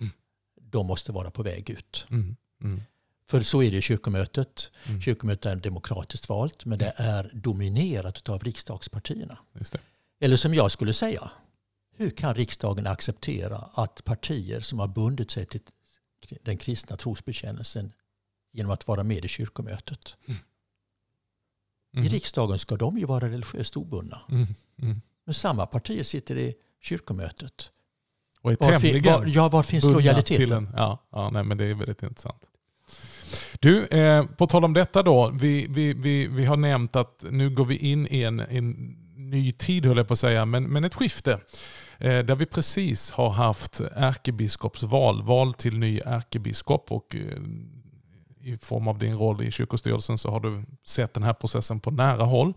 mm. 0.00 0.12
de 0.60 0.86
måste 0.86 1.12
vara 1.12 1.30
på 1.30 1.42
väg 1.42 1.70
ut. 1.70 2.06
Mm. 2.10 2.36
Mm. 2.62 2.82
För 3.30 3.40
så 3.40 3.62
är 3.62 3.70
det 3.70 3.76
i 3.76 3.82
kyrkomötet. 3.82 4.70
Mm. 4.86 5.00
Kyrkomötet 5.00 5.46
är 5.46 5.56
demokratiskt 5.56 6.28
valt 6.28 6.64
men 6.64 6.78
det 6.78 6.92
är 6.96 7.30
dominerat 7.34 8.28
av 8.28 8.44
riksdagspartierna. 8.44 9.38
Eller 10.20 10.36
som 10.36 10.54
jag 10.54 10.72
skulle 10.72 10.92
säga, 10.92 11.30
hur 11.96 12.10
kan 12.10 12.34
riksdagen 12.34 12.86
acceptera 12.86 13.56
att 13.56 14.04
partier 14.04 14.60
som 14.60 14.78
har 14.78 14.88
bundit 14.88 15.30
sig 15.30 15.46
till 15.46 15.60
den 16.42 16.58
kristna 16.58 16.96
trosbekännelsen 16.96 17.92
genom 18.52 18.72
att 18.72 18.88
vara 18.88 19.04
med 19.04 19.24
i 19.24 19.28
kyrkomötet. 19.28 20.16
Mm. 20.26 20.40
Mm. 21.94 22.06
I 22.06 22.08
riksdagen 22.08 22.58
ska 22.58 22.76
de 22.76 22.98
ju 22.98 23.06
vara 23.06 23.28
religiöst 23.28 23.76
obundna. 23.76 24.20
Mm. 24.30 24.46
Mm. 24.82 25.00
Men 25.24 25.34
samma 25.34 25.66
partier 25.66 26.02
sitter 26.02 26.36
i 26.36 26.54
kyrkomötet. 26.82 27.72
Och 28.40 28.52
är 28.52 28.56
var, 28.60 28.78
fi, 28.78 29.00
var, 29.00 29.24
ja, 29.26 29.48
var 29.48 29.62
finns 29.62 29.84
lojaliteten? 29.84 30.52
En, 30.52 30.74
ja, 30.76 30.98
ja, 31.10 31.30
nej, 31.30 31.44
men 31.44 31.58
det 31.58 31.64
är 31.64 31.74
väldigt 31.74 32.02
intressant. 32.02 32.46
Du, 33.60 33.86
eh, 33.86 34.26
på 34.26 34.46
tal 34.46 34.64
om 34.64 34.72
detta 34.72 35.02
då. 35.02 35.30
Vi, 35.30 35.66
vi, 35.70 35.92
vi, 35.94 36.26
vi 36.26 36.44
har 36.44 36.56
nämnt 36.56 36.96
att 36.96 37.24
nu 37.30 37.50
går 37.50 37.64
vi 37.64 37.76
in 37.76 38.06
i 38.10 38.22
en, 38.22 38.40
en 38.40 38.96
ny 39.34 39.52
tid, 39.52 39.86
höll 39.86 39.96
jag 39.96 40.08
på 40.08 40.12
att 40.12 40.18
säga, 40.18 40.44
men, 40.44 40.64
men 40.64 40.84
ett 40.84 40.94
skifte. 40.94 41.40
Eh, 41.98 42.18
där 42.18 42.34
vi 42.34 42.46
precis 42.46 43.10
har 43.10 43.30
haft 43.30 43.80
ärkebiskopsval, 43.96 45.22
val 45.22 45.54
till 45.54 45.78
ny 45.78 46.00
ärkebiskop. 46.04 46.92
Och 46.92 47.16
eh, 47.16 47.38
i 48.40 48.58
form 48.58 48.88
av 48.88 48.98
din 48.98 49.18
roll 49.18 49.42
i 49.42 49.50
kyrkostyrelsen 49.50 50.18
så 50.18 50.30
har 50.30 50.40
du 50.40 50.64
sett 50.84 51.14
den 51.14 51.22
här 51.22 51.34
processen 51.34 51.80
på 51.80 51.90
nära 51.90 52.24
håll. 52.24 52.54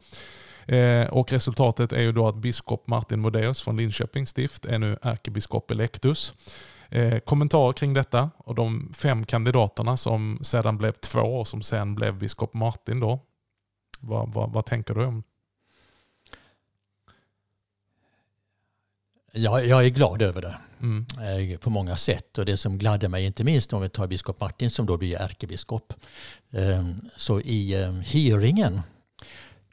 Eh, 0.66 1.08
och 1.08 1.32
resultatet 1.32 1.94
är 1.94 2.02
ju 2.02 2.12
då 2.12 2.28
att 2.28 2.36
biskop 2.36 2.88
Martin 2.88 3.20
Modéus 3.20 3.62
från 3.62 3.78
Linköpings 3.78 4.30
stift 4.30 4.66
är 4.66 4.80
nu 4.80 4.98
ärkebiskop 5.02 5.72
electus. 5.72 6.34
Eh, 6.90 7.20
kommentarer 7.20 7.74
kring 7.74 7.94
detta 7.94 8.30
och 8.38 8.56
de 8.56 8.94
fem 8.94 9.26
kandidaterna 9.26 9.98
som 9.98 10.40
sedan 10.42 10.78
blev 10.78 10.92
två 10.92 11.40
och 11.40 11.48
som 11.48 11.62
sen 11.62 11.96
blev 11.96 12.18
biskop 12.18 12.54
Martin 12.54 13.00
då. 13.00 13.20
Vad, 14.00 14.34
vad, 14.34 14.54
vad 14.54 14.66
tänker 14.66 14.94
du 14.94 15.06
om 15.06 15.24
Jag, 19.38 19.68
jag 19.68 19.86
är 19.86 19.90
glad 19.90 20.22
över 20.22 20.42
det 20.42 20.58
mm. 20.82 21.06
Eh, 21.22 21.58
på 21.58 21.70
många 21.70 21.98
sätt. 21.98 22.38
Och 22.38 22.46
det 22.46 22.58
som 22.58 22.78
gladde 22.78 23.10
mig, 23.10 23.26
inte 23.26 23.44
minst 23.44 23.74
om 23.74 23.82
vi 23.82 23.90
tar 23.90 24.08
biskop 24.08 24.40
Martin 24.40 24.70
som 24.70 24.86
då 24.86 24.98
blir 24.98 25.22
ärkebiskop. 25.22 25.94
Ehm, 26.52 27.10
så 27.16 27.40
i 27.40 27.84
ehm, 27.84 28.02
hearingen, 28.02 28.82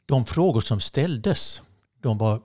de 0.05 0.25
frågor 0.25 0.61
som 0.61 0.79
ställdes, 0.79 1.61
de 2.01 2.17
var, 2.17 2.41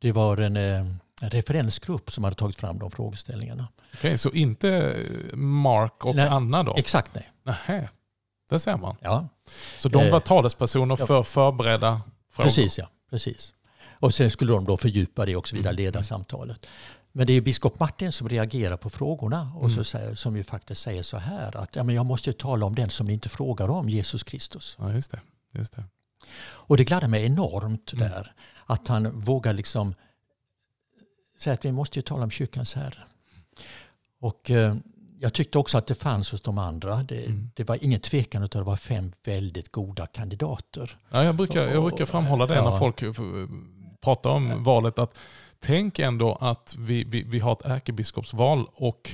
det 0.00 0.12
var 0.12 0.36
en, 0.36 0.56
eh, 0.56 0.86
en 1.20 1.30
referensgrupp 1.30 2.12
som 2.12 2.24
hade 2.24 2.36
tagit 2.36 2.56
fram 2.56 2.78
de 2.78 2.90
frågeställningarna. 2.90 3.68
Okej, 3.78 3.98
okay, 3.98 4.18
så 4.18 4.30
inte 4.30 4.96
Mark 5.32 6.04
och 6.04 6.16
nej, 6.16 6.28
Anna 6.28 6.62
då? 6.62 6.74
Exakt 6.76 7.14
nej. 7.14 7.30
Nähä, 7.42 7.88
där 8.50 8.58
ser 8.58 8.76
man. 8.76 8.96
Ja. 9.00 9.28
Så 9.78 9.88
de 9.88 10.10
var 10.10 10.18
eh, 10.18 10.20
talespersoner 10.20 10.96
för 10.96 11.22
förberedda 11.22 12.00
frågor? 12.30 12.48
Precis, 12.48 12.78
ja. 12.78 12.88
Precis. 13.10 13.54
Och 14.04 14.14
sen 14.14 14.30
skulle 14.30 14.52
de 14.52 14.64
då 14.64 14.76
fördjupa 14.76 15.26
det 15.26 15.36
och 15.36 15.48
så 15.48 15.56
vidare, 15.56 15.72
mm. 15.72 15.84
leda 15.84 16.02
samtalet. 16.02 16.66
Men 17.12 17.26
det 17.26 17.32
är 17.32 17.40
biskop 17.40 17.80
Martin 17.80 18.12
som 18.12 18.28
reagerar 18.28 18.76
på 18.76 18.90
frågorna 18.90 19.52
och 19.56 19.64
mm. 19.64 19.76
så 19.76 19.84
säger, 19.84 20.14
som 20.14 20.36
ju 20.36 20.44
faktiskt 20.44 20.82
säger 20.82 21.02
så 21.02 21.16
här 21.16 21.56
att 21.56 21.76
ja, 21.76 21.82
men 21.82 21.94
jag 21.94 22.06
måste 22.06 22.30
ju 22.30 22.34
tala 22.34 22.66
om 22.66 22.74
den 22.74 22.90
som 22.90 23.06
ni 23.06 23.12
inte 23.12 23.28
frågar 23.28 23.68
om, 23.68 23.88
Jesus 23.88 24.22
Kristus. 24.22 24.76
Ja, 24.80 24.92
just 24.92 25.10
det. 25.10 25.20
Just 25.52 25.76
det. 25.76 25.84
Och 26.42 26.76
det 26.76 26.84
gladde 26.84 27.08
mig 27.08 27.26
enormt 27.26 27.92
mm. 27.92 28.08
där. 28.08 28.32
Att 28.66 28.88
han 28.88 29.20
vågar 29.20 29.52
liksom 29.52 29.94
säga 31.38 31.54
att 31.54 31.64
vi 31.64 31.72
måste 31.72 31.98
ju 31.98 32.02
tala 32.02 32.24
om 32.24 32.30
kyrkans 32.30 32.74
herre. 32.74 33.02
Och 34.20 34.50
eh, 34.50 34.76
jag 35.20 35.32
tyckte 35.32 35.58
också 35.58 35.78
att 35.78 35.86
det 35.86 35.94
fanns 35.94 36.30
hos 36.30 36.40
de 36.40 36.58
andra. 36.58 37.02
Det, 37.02 37.24
mm. 37.24 37.50
det 37.54 37.64
var 37.64 37.78
ingen 37.84 38.00
tvekan 38.00 38.42
utan 38.42 38.62
det 38.62 38.66
var 38.66 38.76
fem 38.76 39.12
väldigt 39.24 39.72
goda 39.72 40.06
kandidater. 40.06 40.98
Ja, 41.10 41.24
jag, 41.24 41.34
brukar, 41.34 41.66
jag 41.66 41.82
brukar 41.82 42.04
framhålla 42.04 42.46
det 42.46 42.54
ja. 42.54 42.70
när 42.70 42.78
folk 42.78 43.02
Prata 44.04 44.28
om 44.28 44.62
valet. 44.62 44.98
att 44.98 45.18
Tänk 45.66 45.98
ändå 45.98 46.38
att 46.40 46.76
vi, 46.78 47.04
vi, 47.04 47.22
vi 47.22 47.38
har 47.38 47.52
ett 47.52 47.64
ärkebiskopsval 47.64 48.66
och 48.74 49.10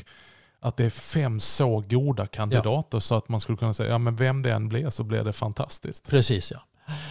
att 0.60 0.76
det 0.76 0.84
är 0.84 0.90
fem 0.90 1.40
så 1.40 1.84
goda 1.88 2.26
kandidater 2.26 2.96
ja. 2.96 3.00
så 3.00 3.14
att 3.14 3.28
man 3.28 3.40
skulle 3.40 3.58
kunna 3.58 3.74
säga 3.74 3.90
ja 3.90 3.98
men 3.98 4.16
vem 4.16 4.42
det 4.42 4.52
än 4.52 4.68
blir 4.68 4.90
så 4.90 5.04
blir 5.04 5.24
det 5.24 5.32
fantastiskt. 5.32 6.08
Precis 6.08 6.52
ja. 6.52 6.62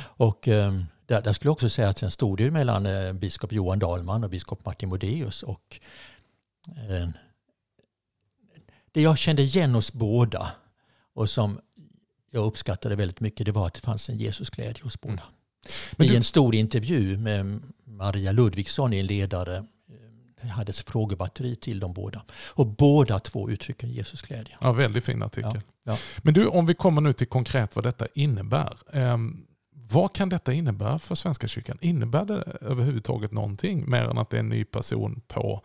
Och 0.02 0.48
eh, 0.48 0.74
där, 1.06 1.22
där, 1.22 1.34
skulle 1.34 1.48
jag 1.48 1.54
också 1.54 1.70
säga 1.70 1.90
att 1.90 1.98
sen 1.98 2.12
stod 2.12 2.38
det 2.38 2.52
mellan 2.52 2.86
eh, 2.86 3.14
biskop 3.14 3.52
Johan 3.52 3.80
Dahlman 3.80 4.24
och 4.24 4.30
biskop 4.30 4.66
Martin 4.66 4.90
Modéus. 4.90 5.44
Och, 5.44 5.80
eh, 6.68 7.10
det 8.92 9.02
jag 9.02 9.18
kände 9.18 9.42
igen 9.42 9.76
hos 9.76 9.94
båda 9.94 10.52
och 11.14 11.30
som 11.30 11.60
jag 12.32 12.46
uppskattade 12.46 12.96
väldigt 12.96 13.20
mycket 13.20 13.46
det 13.46 13.52
var 13.52 13.68
att 13.68 13.74
det 13.74 13.82
fanns 13.82 14.10
en 14.10 14.18
Jesusglädje 14.18 14.84
hos 14.84 15.02
båda. 15.02 15.14
Mm. 15.14 15.39
Men 15.92 16.08
I 16.08 16.10
du... 16.10 16.16
en 16.16 16.24
stor 16.24 16.56
intervju 16.56 17.18
med 17.18 17.62
Maria 17.86 18.32
Ludvigsson, 18.32 18.94
en 18.94 19.06
ledare, 19.06 19.66
eh, 20.42 20.50
hade 20.50 20.70
ett 20.70 20.78
frågebatteri 20.78 21.56
till 21.56 21.80
de 21.80 21.94
båda. 21.94 22.24
Och 22.48 22.68
båda 22.68 23.20
två 23.20 23.50
uttrycker 23.50 23.88
Jesusglädje. 23.88 24.58
Ja, 24.62 24.72
väldigt 24.72 25.06
fin 25.06 25.24
artikel. 25.24 25.52
Ja, 25.54 25.62
ja. 25.84 25.98
Men 26.18 26.34
du, 26.34 26.48
om 26.48 26.66
vi 26.66 26.74
kommer 26.74 27.02
nu 27.02 27.14
till 27.14 27.28
konkret 27.28 27.76
vad 27.76 27.86
detta 27.86 28.08
innebär. 28.14 28.78
Eh, 28.94 29.18
vad 29.72 30.16
kan 30.16 30.30
detta 30.30 30.54
innebära 30.54 31.00
för 31.00 31.16
Svenska 31.16 31.48
kyrkan? 31.48 31.78
Innebär 31.82 32.26
det 32.26 32.44
överhuvudtaget 32.62 33.32
någonting 33.32 33.90
mer 33.90 34.04
än 34.04 34.18
att 34.18 34.30
det 34.30 34.38
är 34.38 34.40
en 34.40 34.50
ny 34.50 34.64
person 34.64 35.22
på 35.28 35.64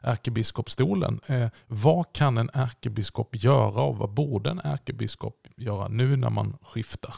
ärkebiskopstolen? 0.00 1.20
Eh, 1.26 1.48
vad 1.66 2.12
kan 2.12 2.38
en 2.38 2.50
ärkebiskop 2.54 3.44
göra 3.44 3.82
och 3.82 3.96
vad 3.96 4.10
borde 4.10 4.50
en 4.50 4.60
ärkebiskop 4.64 5.48
göra 5.56 5.88
nu 5.88 6.16
när 6.16 6.30
man 6.30 6.56
skiftar? 6.62 7.14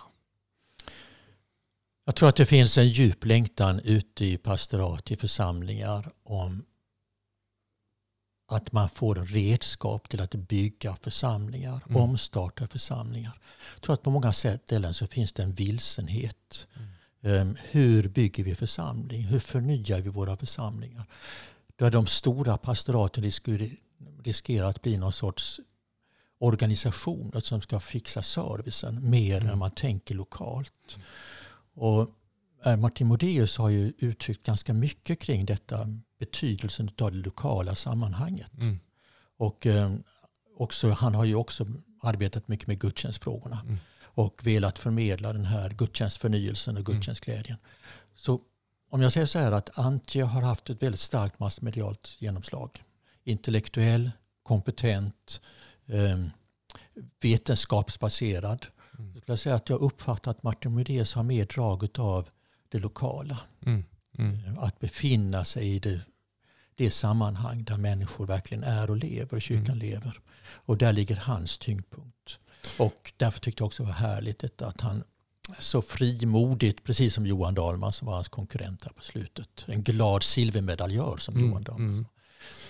Jag 2.04 2.14
tror 2.14 2.28
att 2.28 2.36
det 2.36 2.46
finns 2.46 2.78
en 2.78 2.88
djup 2.88 3.24
längtan 3.24 3.80
ute 3.80 4.24
i 4.24 4.36
pastorat, 4.36 5.10
i 5.10 5.16
församlingar 5.16 6.10
om 6.22 6.64
att 8.48 8.72
man 8.72 8.88
får 8.88 9.14
redskap 9.14 10.08
till 10.08 10.20
att 10.20 10.34
bygga 10.34 10.96
församlingar, 10.96 11.80
mm. 11.88 12.02
omstarta 12.02 12.66
församlingar. 12.66 13.40
Jag 13.74 13.82
tror 13.82 13.94
att 13.94 14.02
på 14.02 14.10
många 14.10 14.32
ställen 14.32 14.94
så 14.94 15.06
finns 15.06 15.32
det 15.32 15.42
en 15.42 15.52
vilsenhet. 15.52 16.68
Mm. 16.74 17.48
Um, 17.48 17.56
hur 17.70 18.08
bygger 18.08 18.44
vi 18.44 18.54
församling? 18.54 19.22
Hur 19.22 19.40
förnyar 19.40 20.00
vi 20.00 20.08
våra 20.08 20.36
församlingar? 20.36 21.06
Där 21.76 21.90
de 21.90 22.06
stora 22.06 22.56
pastoraten 22.56 23.30
riskerar 24.24 24.66
att 24.66 24.82
bli 24.82 24.96
någon 24.96 25.12
sorts 25.12 25.60
organisation 26.38 27.32
som 27.42 27.60
ska 27.60 27.80
fixa 27.80 28.22
servicen 28.22 29.10
mer 29.10 29.36
mm. 29.36 29.52
än 29.52 29.58
man 29.58 29.70
tänker 29.70 30.14
lokalt. 30.14 30.98
Och 31.74 32.10
eh, 32.64 32.76
Martin 32.76 33.06
Modéus 33.06 33.56
har 33.56 33.68
ju 33.68 33.92
uttryckt 33.98 34.46
ganska 34.46 34.74
mycket 34.74 35.20
kring 35.20 35.46
detta, 35.46 35.88
betydelsen 36.18 36.90
av 37.00 37.12
det 37.12 37.18
lokala 37.18 37.74
sammanhanget. 37.74 38.52
Mm. 38.60 38.78
Och 39.36 39.66
eh, 39.66 39.92
också, 40.56 40.88
han 40.88 41.14
har 41.14 41.24
ju 41.24 41.34
också 41.34 41.66
arbetat 42.02 42.48
mycket 42.48 42.66
med 42.66 42.80
gudstjänstfrågorna 42.80 43.60
mm. 43.60 43.76
och 44.02 44.46
velat 44.46 44.78
förmedla 44.78 45.32
den 45.32 45.44
här 45.44 45.70
gudstjänstförnyelsen 45.70 46.76
och 46.76 46.80
mm. 46.80 46.92
gudstjänstglädjen. 46.92 47.58
Så 48.14 48.40
om 48.90 49.02
jag 49.02 49.12
säger 49.12 49.26
så 49.26 49.38
här 49.38 49.52
att 49.52 49.78
Antje 49.78 50.24
har 50.24 50.42
haft 50.42 50.70
ett 50.70 50.82
väldigt 50.82 51.00
starkt 51.00 51.38
massmedialt 51.38 52.16
genomslag. 52.18 52.84
Intellektuell, 53.24 54.10
kompetent, 54.42 55.40
eh, 55.86 56.18
vetenskapsbaserad 57.20 58.66
Mm. 58.98 59.10
Jag 59.14 59.22
skulle 59.22 59.36
säga 59.36 59.54
att 59.54 59.68
jag 59.68 59.80
uppfattar 59.80 60.30
att 60.30 60.42
Martin 60.42 60.72
Modéus 60.72 61.14
har 61.14 61.22
mer 61.22 61.46
drag 61.46 61.88
av 61.98 62.28
det 62.68 62.78
lokala. 62.78 63.38
Mm. 63.66 63.84
Mm. 64.18 64.44
Eh, 64.44 64.62
att 64.62 64.78
befinna 64.80 65.44
sig 65.44 65.74
i 65.74 65.78
det, 65.78 66.00
det 66.74 66.90
sammanhang 66.90 67.64
där 67.64 67.76
människor 67.76 68.26
verkligen 68.26 68.64
är 68.64 68.90
och 68.90 68.96
lever 68.96 69.34
och 69.34 69.42
kyrkan 69.42 69.74
mm. 69.74 69.78
lever. 69.78 70.20
Och 70.46 70.76
där 70.76 70.92
ligger 70.92 71.16
hans 71.16 71.58
tyngdpunkt. 71.58 72.38
Och 72.78 73.12
därför 73.16 73.40
tyckte 73.40 73.62
jag 73.62 73.66
också 73.66 73.82
det 73.82 73.86
var 73.86 73.94
härligt 73.94 74.38
detta 74.38 74.66
att 74.66 74.80
han 74.80 75.04
så 75.58 75.82
frimodigt, 75.82 76.84
precis 76.84 77.14
som 77.14 77.26
Johan 77.26 77.54
Dahlman 77.54 77.92
som 77.92 78.06
var 78.06 78.14
hans 78.14 78.28
konkurrent 78.28 78.84
här 78.84 78.92
på 78.92 79.02
slutet. 79.02 79.64
En 79.66 79.82
glad 79.82 80.22
silvermedaljör 80.22 81.16
som 81.16 81.34
mm, 81.34 81.48
Johan 81.48 81.62
Dahlman 81.62 82.06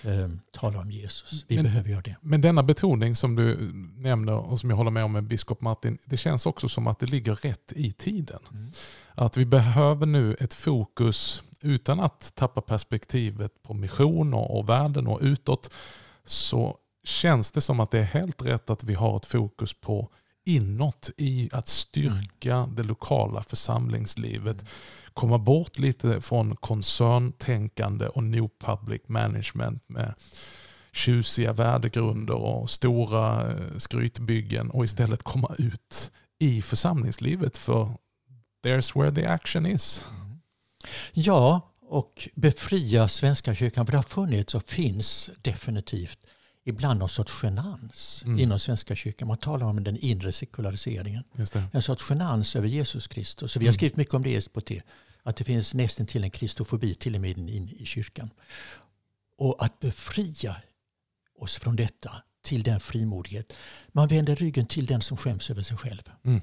Ehm, 0.03 0.39
talar 0.51 0.79
om 0.79 0.91
Jesus. 0.91 1.45
Vi 1.47 1.55
men, 1.55 1.63
behöver 1.63 1.89
göra 1.89 2.01
det. 2.01 2.15
Men 2.21 2.41
denna 2.41 2.63
betoning 2.63 3.15
som 3.15 3.35
du 3.35 3.71
nämner 3.97 4.33
och 4.33 4.59
som 4.59 4.69
jag 4.69 4.77
håller 4.77 4.91
med 4.91 5.03
om 5.03 5.11
med 5.11 5.23
biskop 5.23 5.61
Martin, 5.61 5.97
det 6.05 6.17
känns 6.17 6.45
också 6.45 6.69
som 6.69 6.87
att 6.87 6.99
det 6.99 7.05
ligger 7.05 7.35
rätt 7.35 7.73
i 7.75 7.91
tiden. 7.91 8.39
Mm. 8.51 8.71
Att 9.13 9.37
vi 9.37 9.45
behöver 9.45 10.05
nu 10.05 10.35
ett 10.39 10.53
fokus 10.53 11.43
utan 11.61 11.99
att 11.99 12.35
tappa 12.35 12.61
perspektivet 12.61 13.63
på 13.63 13.73
mission 13.73 14.33
och, 14.33 14.59
och 14.59 14.69
världen 14.69 15.07
och 15.07 15.19
utåt 15.21 15.73
så 16.23 16.77
känns 17.03 17.51
det 17.51 17.61
som 17.61 17.79
att 17.79 17.91
det 17.91 17.99
är 17.99 18.03
helt 18.03 18.41
rätt 18.41 18.69
att 18.69 18.83
vi 18.83 18.93
har 18.93 19.17
ett 19.17 19.25
fokus 19.25 19.73
på 19.73 20.09
inåt 20.45 21.09
i 21.17 21.49
att 21.51 21.67
styrka 21.67 22.55
mm. 22.55 22.75
det 22.75 22.83
lokala 22.83 23.43
församlingslivet. 23.43 24.61
Mm. 24.61 24.71
Komma 25.13 25.37
bort 25.37 25.79
lite 25.79 26.21
från 26.21 26.55
koncerntänkande 26.55 28.07
och 28.07 28.23
new 28.23 28.49
public 28.59 29.01
management 29.07 29.89
med 29.89 30.13
tjusiga 30.91 31.53
värdegrunder 31.53 32.35
och 32.35 32.69
stora 32.69 33.51
eh, 33.51 33.77
skrytbyggen 33.77 34.69
och 34.69 34.85
istället 34.85 35.23
komma 35.23 35.55
ut 35.57 36.11
i 36.39 36.61
församlingslivet 36.61 37.57
för 37.57 37.97
there's 38.65 38.99
where 38.99 39.15
the 39.15 39.25
action 39.25 39.65
is. 39.65 40.03
Mm. 40.09 40.41
Ja, 41.13 41.61
och 41.87 42.29
befria 42.35 43.07
Svenska 43.07 43.55
kyrkan. 43.55 43.85
För 43.85 43.91
det 43.91 43.97
har 43.97 44.03
funnits 44.03 44.55
och 44.55 44.63
finns 44.63 45.31
definitivt 45.41 46.19
ibland 46.65 46.99
någon 46.99 47.09
sorts 47.09 47.43
genans 47.43 48.23
mm. 48.25 48.39
inom 48.39 48.59
Svenska 48.59 48.95
kyrkan. 48.95 49.27
Man 49.27 49.37
talar 49.37 49.67
om 49.67 49.83
den 49.83 49.97
inre 49.97 50.31
sekulariseringen. 50.31 51.23
En 51.71 51.81
sorts 51.81 52.09
genans 52.09 52.55
över 52.55 52.67
Jesus 52.67 53.07
Kristus. 53.07 53.51
Så 53.51 53.59
vi 53.59 53.65
har 53.65 53.69
mm. 53.69 53.73
skrivit 53.73 53.95
mycket 53.95 54.13
om 54.13 54.23
det 54.23 54.35
i 54.35 54.41
SPT. 54.41 54.71
Att 55.23 55.35
det 55.35 55.43
finns 55.43 55.73
nästan 55.73 56.05
till 56.05 56.23
en 56.23 56.31
kristofobi 56.31 56.95
till 56.95 57.15
och 57.15 57.21
med 57.21 57.37
in 57.37 57.69
i 57.69 57.85
kyrkan. 57.85 58.29
Och 59.37 59.65
att 59.65 59.79
befria 59.79 60.55
oss 61.39 61.55
från 61.55 61.75
detta 61.75 62.11
till 62.43 62.63
den 62.63 62.79
frimodighet. 62.79 63.53
Man 63.87 64.07
vänder 64.07 64.35
ryggen 64.35 64.65
till 64.65 64.85
den 64.85 65.01
som 65.01 65.17
skäms 65.17 65.49
över 65.49 65.63
sig 65.63 65.77
själv. 65.77 66.03
Mm. 66.23 66.41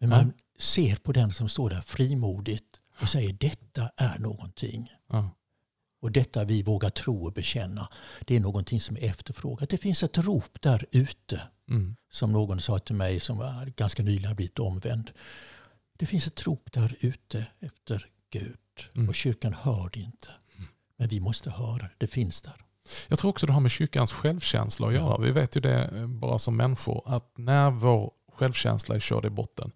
Men 0.00 0.08
man 0.08 0.32
ja. 0.36 0.62
ser 0.62 0.96
på 0.96 1.12
den 1.12 1.32
som 1.32 1.48
står 1.48 1.70
där 1.70 1.80
frimodigt 1.80 2.80
och 3.00 3.08
säger 3.08 3.32
detta 3.32 3.90
är 3.96 4.18
någonting. 4.18 4.92
Ja. 5.08 5.30
Och 6.04 6.12
detta 6.12 6.44
vi 6.44 6.62
vågar 6.62 6.90
tro 6.90 7.26
och 7.26 7.32
bekänna, 7.32 7.88
det 8.20 8.36
är 8.36 8.40
någonting 8.40 8.80
som 8.80 8.96
är 8.96 9.04
efterfrågat. 9.04 9.68
Det 9.68 9.78
finns 9.78 10.02
ett 10.02 10.18
rop 10.18 10.62
där 10.62 10.86
ute. 10.90 11.40
Mm. 11.70 11.96
Som 12.10 12.32
någon 12.32 12.60
sa 12.60 12.78
till 12.78 12.94
mig 12.94 13.20
som 13.20 13.38
var 13.38 13.72
ganska 13.76 14.02
nyligen 14.02 14.36
blivit 14.36 14.58
omvänd. 14.58 15.10
Det 15.98 16.06
finns 16.06 16.26
ett 16.26 16.46
rop 16.46 16.72
där 16.72 16.96
ute 17.00 17.46
efter 17.60 18.06
Gud. 18.30 18.58
Mm. 18.94 19.08
Och 19.08 19.14
kyrkan 19.14 19.54
hör 19.54 19.90
det 19.92 20.00
inte. 20.00 20.28
Mm. 20.56 20.68
Men 20.96 21.08
vi 21.08 21.20
måste 21.20 21.50
höra 21.50 21.88
det. 21.98 22.06
finns 22.06 22.40
där. 22.40 22.56
Jag 23.08 23.18
tror 23.18 23.30
också 23.30 23.46
det 23.46 23.52
har 23.52 23.60
med 23.60 23.70
kyrkans 23.70 24.12
självkänsla 24.12 24.86
att 24.86 24.94
göra. 24.94 25.10
Ja. 25.10 25.18
Vi 25.18 25.30
vet 25.30 25.56
ju 25.56 25.60
det 25.60 25.84
eh, 25.84 26.06
bara 26.06 26.38
som 26.38 26.56
människor. 26.56 27.02
Att 27.06 27.38
när 27.38 27.70
vår 27.70 28.10
självkänsla 28.32 28.94
är 28.94 29.00
körd 29.00 29.24
i 29.24 29.30
botten. 29.30 29.72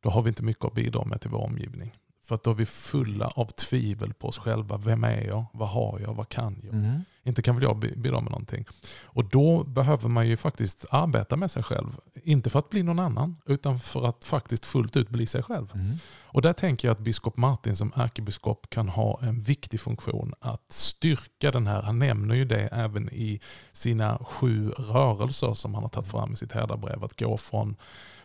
Då 0.00 0.10
har 0.10 0.22
vi 0.22 0.28
inte 0.28 0.42
mycket 0.42 0.64
att 0.64 0.74
bidra 0.74 1.04
med 1.04 1.20
till 1.20 1.30
vår 1.30 1.44
omgivning. 1.44 1.96
För 2.24 2.34
att 2.34 2.44
då 2.44 2.50
är 2.50 2.54
vi 2.54 2.66
fulla 2.66 3.26
av 3.26 3.46
tvivel 3.46 4.14
på 4.14 4.28
oss 4.28 4.38
själva. 4.38 4.76
Vem 4.76 5.04
är 5.04 5.26
jag? 5.26 5.44
Vad 5.52 5.68
har 5.68 6.00
jag? 6.00 6.14
Vad 6.14 6.28
kan 6.28 6.60
jag? 6.64 6.74
Mm. 6.74 7.00
Inte 7.24 7.42
kan 7.42 7.54
väl 7.54 7.64
jag 7.64 7.78
bidra 7.78 8.20
med 8.20 8.30
någonting. 8.30 8.66
Och 9.02 9.24
då 9.24 9.64
behöver 9.64 10.08
man 10.08 10.28
ju 10.28 10.36
faktiskt 10.36 10.84
arbeta 10.90 11.36
med 11.36 11.50
sig 11.50 11.62
själv. 11.62 11.96
Inte 12.22 12.50
för 12.50 12.58
att 12.58 12.70
bli 12.70 12.82
någon 12.82 12.98
annan, 12.98 13.36
utan 13.46 13.78
för 13.78 14.06
att 14.06 14.24
faktiskt 14.24 14.66
fullt 14.66 14.96
ut 14.96 15.08
bli 15.08 15.26
sig 15.26 15.42
själv. 15.42 15.72
Mm. 15.74 15.98
Och 16.22 16.42
där 16.42 16.52
tänker 16.52 16.88
jag 16.88 16.92
att 16.92 16.98
biskop 16.98 17.36
Martin 17.36 17.76
som 17.76 17.92
ärkebiskop 17.96 18.70
kan 18.70 18.88
ha 18.88 19.20
en 19.22 19.40
viktig 19.40 19.80
funktion 19.80 20.34
att 20.40 20.72
styrka 20.72 21.50
den 21.50 21.66
här. 21.66 21.82
Han 21.82 21.98
nämner 21.98 22.34
ju 22.34 22.44
det 22.44 22.68
även 22.72 23.08
i 23.12 23.40
sina 23.72 24.18
sju 24.18 24.70
rörelser 24.70 25.54
som 25.54 25.74
han 25.74 25.82
har 25.82 25.90
tagit 25.90 26.10
fram 26.10 26.32
i 26.32 26.36
sitt 26.36 26.52
härdarbrev. 26.52 27.04
Att 27.04 27.20
gå 27.20 27.36
från, 27.36 27.76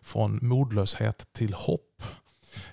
från 0.02 0.40
modlöshet 0.42 1.28
till 1.34 1.54
hopp. 1.54 2.04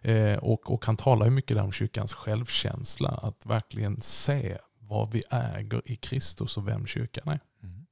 Eh, 0.02 0.38
och, 0.38 0.70
och 0.70 0.86
han 0.86 0.96
talar 0.96 1.30
mycket 1.30 1.58
om 1.58 1.72
kyrkans 1.72 2.12
självkänsla. 2.12 3.08
Att 3.08 3.46
verkligen 3.46 4.00
se 4.00 4.58
vad 4.78 5.12
vi 5.12 5.22
äger 5.30 5.82
i 5.84 5.96
Kristus 5.96 6.56
och 6.56 6.68
vem 6.68 6.86
kyrkan 6.86 7.28
är. 7.28 7.40
Mm. 7.62 7.86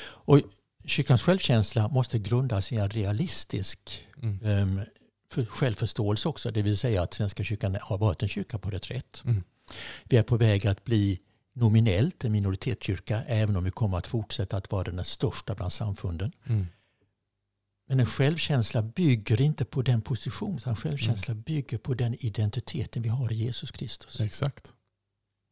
Och 0.00 0.40
Kyrkans 0.84 1.22
självkänsla 1.22 1.88
måste 1.88 2.18
grundas 2.18 2.72
i 2.72 2.76
en 2.76 2.90
realistisk 2.90 4.08
mm. 4.22 4.40
um, 4.42 4.80
självförståelse 5.48 6.28
också. 6.28 6.50
Det 6.50 6.62
vill 6.62 6.78
säga 6.78 7.02
att 7.02 7.14
Svenska 7.14 7.44
kyrkan 7.44 7.78
har 7.82 7.98
varit 7.98 8.22
en 8.22 8.28
kyrka 8.28 8.58
på 8.58 8.70
reträtt. 8.70 9.22
Mm. 9.24 9.42
Vi 10.04 10.16
är 10.16 10.22
på 10.22 10.36
väg 10.36 10.66
att 10.66 10.84
bli 10.84 11.20
nominellt 11.54 12.24
en 12.24 12.32
minoritetskyrka 12.32 13.22
även 13.26 13.56
om 13.56 13.64
vi 13.64 13.70
kommer 13.70 13.98
att 13.98 14.06
fortsätta 14.06 14.56
att 14.56 14.70
vara 14.70 14.84
den 14.84 15.04
största 15.04 15.54
bland 15.54 15.72
samfunden. 15.72 16.32
Mm. 16.46 16.66
Men 17.88 18.00
en 18.00 18.06
självkänsla 18.06 18.82
bygger 18.82 19.40
inte 19.40 19.64
på 19.64 19.82
den 19.82 20.02
positionen. 20.02 20.60
En 20.64 20.76
självkänsla 20.76 21.32
mm. 21.32 21.42
bygger 21.42 21.78
på 21.78 21.94
den 21.94 22.16
identiteten 22.24 23.02
vi 23.02 23.08
har 23.08 23.32
i 23.32 23.34
Jesus 23.34 23.70
Kristus. 23.70 24.20
Exakt. 24.20 24.72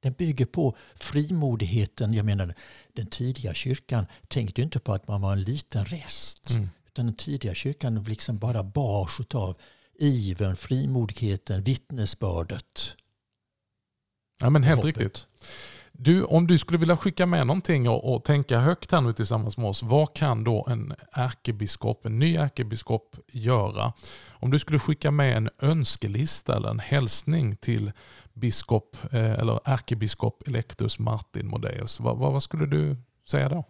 Den 0.03 0.13
bygger 0.13 0.47
på 0.47 0.77
frimodigheten. 0.95 2.15
Jag 2.15 2.27
menar, 2.27 2.55
den 2.93 3.07
tidiga 3.07 3.55
kyrkan 3.55 4.07
tänkte 4.29 4.63
inte 4.63 4.79
på 4.79 4.93
att 4.93 5.09
man 5.09 5.21
var 5.21 5.33
en 5.33 5.43
liten 5.43 5.85
rest. 5.85 6.51
Mm. 6.51 6.69
Utan 6.87 7.07
den 7.07 7.15
tidiga 7.15 7.55
kyrkan 7.55 8.05
liksom 8.05 8.39
bara 8.39 8.63
bars 8.63 9.21
av 9.35 9.57
ivern, 9.99 10.57
frimodigheten, 10.57 11.63
vittnesbördet. 11.63 12.97
Ja, 14.39 14.51
men 14.51 14.63
helt 14.63 14.85
riktigt. 14.85 15.27
Du, 15.99 16.25
om 16.25 16.47
du 16.47 16.59
skulle 16.59 16.79
vilja 16.79 16.97
skicka 16.97 17.27
med 17.27 17.47
någonting 17.47 17.89
och, 17.89 18.15
och, 18.15 18.25
tänka 18.25 18.59
högt 18.59 18.93
här 18.93 19.01
nu 19.01 19.13
tillsammans 19.13 19.57
med 19.57 19.67
oss. 19.67 19.83
Vad 19.83 20.15
kan 20.15 20.45
då 20.45 20.67
en 20.71 20.95
ärkebiskop, 21.13 22.07
en 22.07 22.19
ny 22.19 22.37
ärkebiskop 22.37 23.17
göra? 23.33 23.93
Om 24.29 24.51
du 24.51 24.59
skulle 24.59 24.79
skicka 24.79 25.11
med 25.11 25.37
en 25.37 25.51
önskelista 25.61 26.57
eller 26.57 26.69
en 26.69 26.79
hälsning 26.79 27.57
till 27.57 27.93
biskop 28.33 28.97
eh, 29.13 29.33
eller 29.33 29.61
ärkebiskop 29.65 30.43
Electus 30.49 30.99
Martin 30.99 31.49
Modéus. 31.49 32.01
Vad, 32.01 32.19
vad, 32.19 32.33
vad 32.33 32.43
skulle 32.43 32.67
du 32.67 32.97
säga 33.29 33.49
då? 33.49 33.65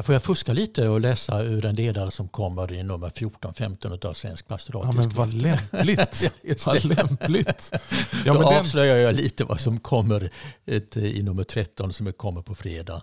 Jag 0.00 0.04
får 0.06 0.12
jag 0.12 0.22
fuska 0.22 0.52
lite 0.52 0.88
och 0.88 1.00
läsa 1.00 1.42
ur 1.42 1.64
en 1.64 1.74
ledare 1.74 2.10
som 2.10 2.28
kommer 2.28 2.72
i 2.72 2.82
nummer 2.82 3.08
14-15 3.08 4.06
av 4.06 4.14
Svensk 4.14 4.48
pastorat. 4.48 4.86
Ja, 4.86 4.92
men 4.92 5.08
vad 5.08 5.34
lämpligt. 5.34 6.32
ja, 6.42 6.54
vad 6.66 6.84
lämpligt. 6.84 7.72
Ja, 8.24 8.34
Då 8.34 8.44
avslöjar 8.44 8.96
jag 8.96 9.14
lite 9.14 9.44
vad 9.44 9.60
som 9.60 9.80
kommer 9.80 10.30
ett, 10.66 10.96
i 10.96 11.22
nummer 11.22 11.44
13 11.44 11.92
som 11.92 12.12
kommer 12.12 12.42
på 12.42 12.54
fredag. 12.54 13.02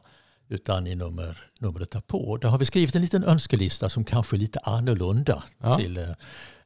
Utan 0.49 0.87
i 0.87 0.95
nummer, 0.95 1.37
numret 1.59 2.07
på. 2.07 2.37
Där 2.37 2.49
har 2.49 2.57
vi 2.57 2.65
skrivit 2.65 2.95
en 2.95 3.01
liten 3.01 3.23
önskelista 3.23 3.89
som 3.89 4.03
kanske 4.03 4.35
är 4.35 4.39
lite 4.39 4.59
annorlunda 4.59 5.43
ja. 5.57 5.77
till 5.77 5.97
eh, 5.97 6.07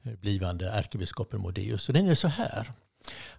blivande 0.01 0.69
ärkebiskopen 0.69 1.39
Modéus. 1.39 1.87
den 1.87 2.09
är 2.09 2.15
så 2.15 2.27
här. 2.27 2.71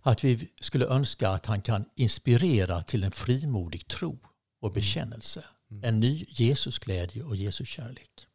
Att 0.02 0.24
vi 0.24 0.48
skulle 0.61 0.87
önska 0.87 1.28
att 1.28 1.46
han 1.46 1.62
kan 1.62 1.85
inspirera 1.96 2.83
till 2.83 3.05
en 3.05 3.12
frimodig 3.12 3.88
tro 3.88 4.18
och 4.61 4.68
mm. 4.68 4.74
bekännelse. 4.74 5.40
Mm. 5.40 5.62
En 5.82 6.00
ny 6.00 6.26
Jesusglädje 6.28 7.22
och 7.22 7.37
Jesuskärlek. 7.37 8.28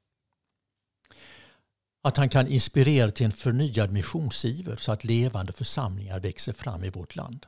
Att 2.02 2.17
han 2.17 2.30
kan 2.30 2.47
inspirera 2.47 3.12
till 3.12 3.26
en 3.26 3.32
förnyad 3.32 3.91
missionsiver 3.91 4.78
så 4.78 4.91
att 4.91 5.04
levande 5.04 5.54
församlingar 5.54 6.19
växer 6.19 6.54
fram 6.54 6.84
i 6.84 6.89
vårt 6.89 7.15
land. 7.15 7.45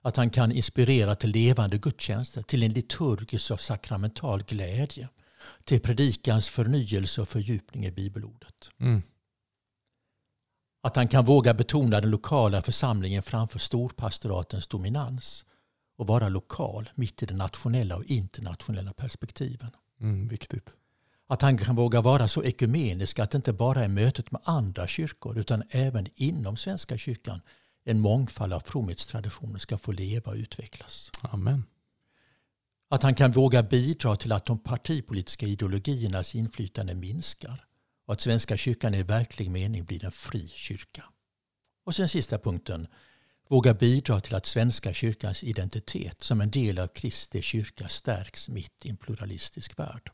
Att 0.00 0.16
han 0.16 0.30
kan 0.30 0.52
inspirera 0.52 1.14
till 1.14 1.30
levande 1.30 1.78
gudstjänster, 1.78 2.42
till 2.42 2.62
en 2.62 2.72
liturgisk 2.72 3.50
och 3.50 3.60
sakramental 3.60 4.42
glädje, 4.42 5.08
till 5.64 5.80
predikans 5.80 6.48
förnyelse 6.48 7.20
och 7.20 7.28
fördjupning 7.28 7.86
i 7.86 7.90
bibelordet. 7.90 8.70
Mm. 8.78 9.02
Att 10.82 10.96
han 10.96 11.08
kan 11.08 11.24
våga 11.24 11.54
betona 11.54 12.00
den 12.00 12.10
lokala 12.10 12.62
församlingen 12.62 13.22
framför 13.22 13.58
storpastoratens 13.58 14.66
dominans 14.66 15.44
och 15.96 16.06
vara 16.06 16.28
lokal 16.28 16.90
mitt 16.94 17.22
i 17.22 17.26
de 17.26 17.34
nationella 17.34 17.96
och 17.96 18.04
internationella 18.04 18.92
perspektiven. 18.92 19.70
Mm, 20.00 20.28
viktigt. 20.28 20.76
Att 21.28 21.42
han 21.42 21.58
kan 21.58 21.76
våga 21.76 22.00
vara 22.00 22.28
så 22.28 22.44
ekumenisk 22.44 23.18
att 23.18 23.30
det 23.30 23.36
inte 23.36 23.52
bara 23.52 23.84
är 23.84 23.88
mötet 23.88 24.30
med 24.30 24.40
andra 24.44 24.86
kyrkor 24.86 25.38
utan 25.38 25.62
även 25.70 26.06
inom 26.14 26.56
Svenska 26.56 26.98
kyrkan 26.98 27.40
en 27.84 28.00
mångfald 28.00 28.52
av 28.52 28.60
fromhetstraditioner 28.60 29.58
ska 29.58 29.78
få 29.78 29.92
leva 29.92 30.32
och 30.32 30.36
utvecklas. 30.36 31.10
Amen. 31.22 31.64
Att 32.88 33.02
han 33.02 33.14
kan 33.14 33.32
våga 33.32 33.62
bidra 33.62 34.16
till 34.16 34.32
att 34.32 34.46
de 34.46 34.58
partipolitiska 34.58 35.46
ideologiernas 35.46 36.34
inflytande 36.34 36.94
minskar 36.94 37.64
och 38.06 38.12
att 38.12 38.20
Svenska 38.20 38.56
kyrkan 38.56 38.94
i 38.94 39.02
verklig 39.02 39.50
mening 39.50 39.84
blir 39.84 40.04
en 40.04 40.12
fri 40.12 40.48
kyrka. 40.48 41.04
Och 41.84 41.94
sen 41.94 42.08
sista 42.08 42.38
punkten. 42.38 42.86
Våga 43.48 43.74
bidra 43.74 44.20
till 44.20 44.34
att 44.34 44.46
Svenska 44.46 44.92
kyrkans 44.92 45.44
identitet 45.44 46.22
som 46.22 46.40
en 46.40 46.50
del 46.50 46.78
av 46.78 46.86
Kristi 46.86 47.42
kyrka 47.42 47.88
stärks 47.88 48.48
mitt 48.48 48.86
i 48.86 48.88
en 48.88 48.96
pluralistisk 48.96 49.78
värld. 49.78 50.10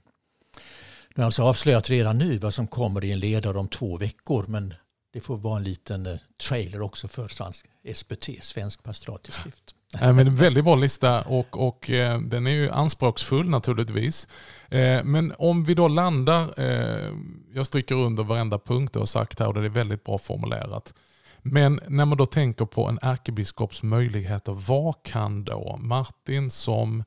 Nu 1.14 1.23
har 1.23 1.25
alltså 1.25 1.42
avslöjat 1.42 1.90
redan 1.90 2.18
nu 2.18 2.38
vad 2.38 2.55
som 2.55 2.66
kommer 2.66 3.05
i 3.05 3.12
en 3.12 3.18
ledare 3.18 3.59
om 3.59 3.68
två 3.68 3.97
veckor 3.97 4.45
men 4.49 4.75
det 5.12 5.21
får 5.21 5.37
vara 5.37 5.57
en 5.57 5.64
liten 5.64 6.07
eh, 6.07 6.16
trailer 6.49 6.83
också 6.83 7.09
för 7.09 7.29
svensk 7.29 7.66
SPT, 7.95 8.45
Svensk 8.45 8.83
pastoratskrift. 8.83 9.75
Ja, 10.01 10.12
men 10.12 10.27
en 10.27 10.37
väldigt 10.37 10.64
bra 10.64 10.75
lista 10.75 11.23
och, 11.23 11.66
och 11.68 11.90
eh, 11.90 12.21
den 12.21 12.47
är 12.47 12.51
ju 12.51 12.71
anspråksfull 12.71 13.49
naturligtvis. 13.49 14.29
Eh, 14.68 15.05
men 15.05 15.35
om 15.38 15.64
vi 15.64 15.75
då 15.75 15.88
landar, 15.88 16.61
eh, 16.61 17.12
jag 17.55 17.66
stryker 17.66 17.95
under 17.95 18.25
varenda 18.25 18.59
punkt 18.59 18.92
du 18.92 18.99
har 18.99 19.07
sagt 19.07 19.40
här 19.40 19.49
och 19.49 19.55
det 19.55 19.64
är 19.64 19.68
väldigt 19.68 20.05
bra 20.05 20.18
formulerat. 20.18 20.95
Men 21.42 21.81
när 21.88 22.05
man 22.05 22.18
då 22.18 22.26
tänker 22.26 22.64
på 22.64 22.88
en 22.88 22.98
ärkebiskops 23.02 23.83
möjligheter, 23.83 24.52
vad 24.52 25.02
kan 25.02 25.44
då 25.44 25.76
Martin 25.81 26.50
som 26.50 27.05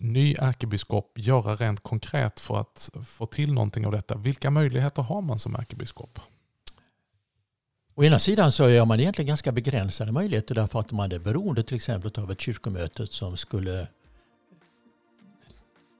ny 0.00 0.34
ärkebiskop 0.38 1.12
göra 1.16 1.54
rent 1.54 1.82
konkret 1.82 2.40
för 2.40 2.60
att 2.60 2.90
få 3.06 3.26
till 3.26 3.52
någonting 3.52 3.86
av 3.86 3.92
detta? 3.92 4.16
Vilka 4.16 4.50
möjligheter 4.50 5.02
har 5.02 5.22
man 5.22 5.38
som 5.38 5.56
ärkebiskop? 5.56 6.20
Å 7.94 8.04
ena 8.04 8.18
sidan 8.18 8.52
så 8.52 8.78
har 8.78 8.86
man 8.86 9.00
egentligen 9.00 9.26
ganska 9.26 9.52
begränsade 9.52 10.12
möjligheter 10.12 10.54
därför 10.54 10.80
att 10.80 10.92
man 10.92 11.12
är 11.12 11.18
beroende 11.18 11.62
till 11.62 11.76
exempel 11.76 12.22
av 12.22 12.30
ett 12.30 12.40
kyrkomöte 12.40 13.06
som 13.06 13.36
skulle 13.36 13.88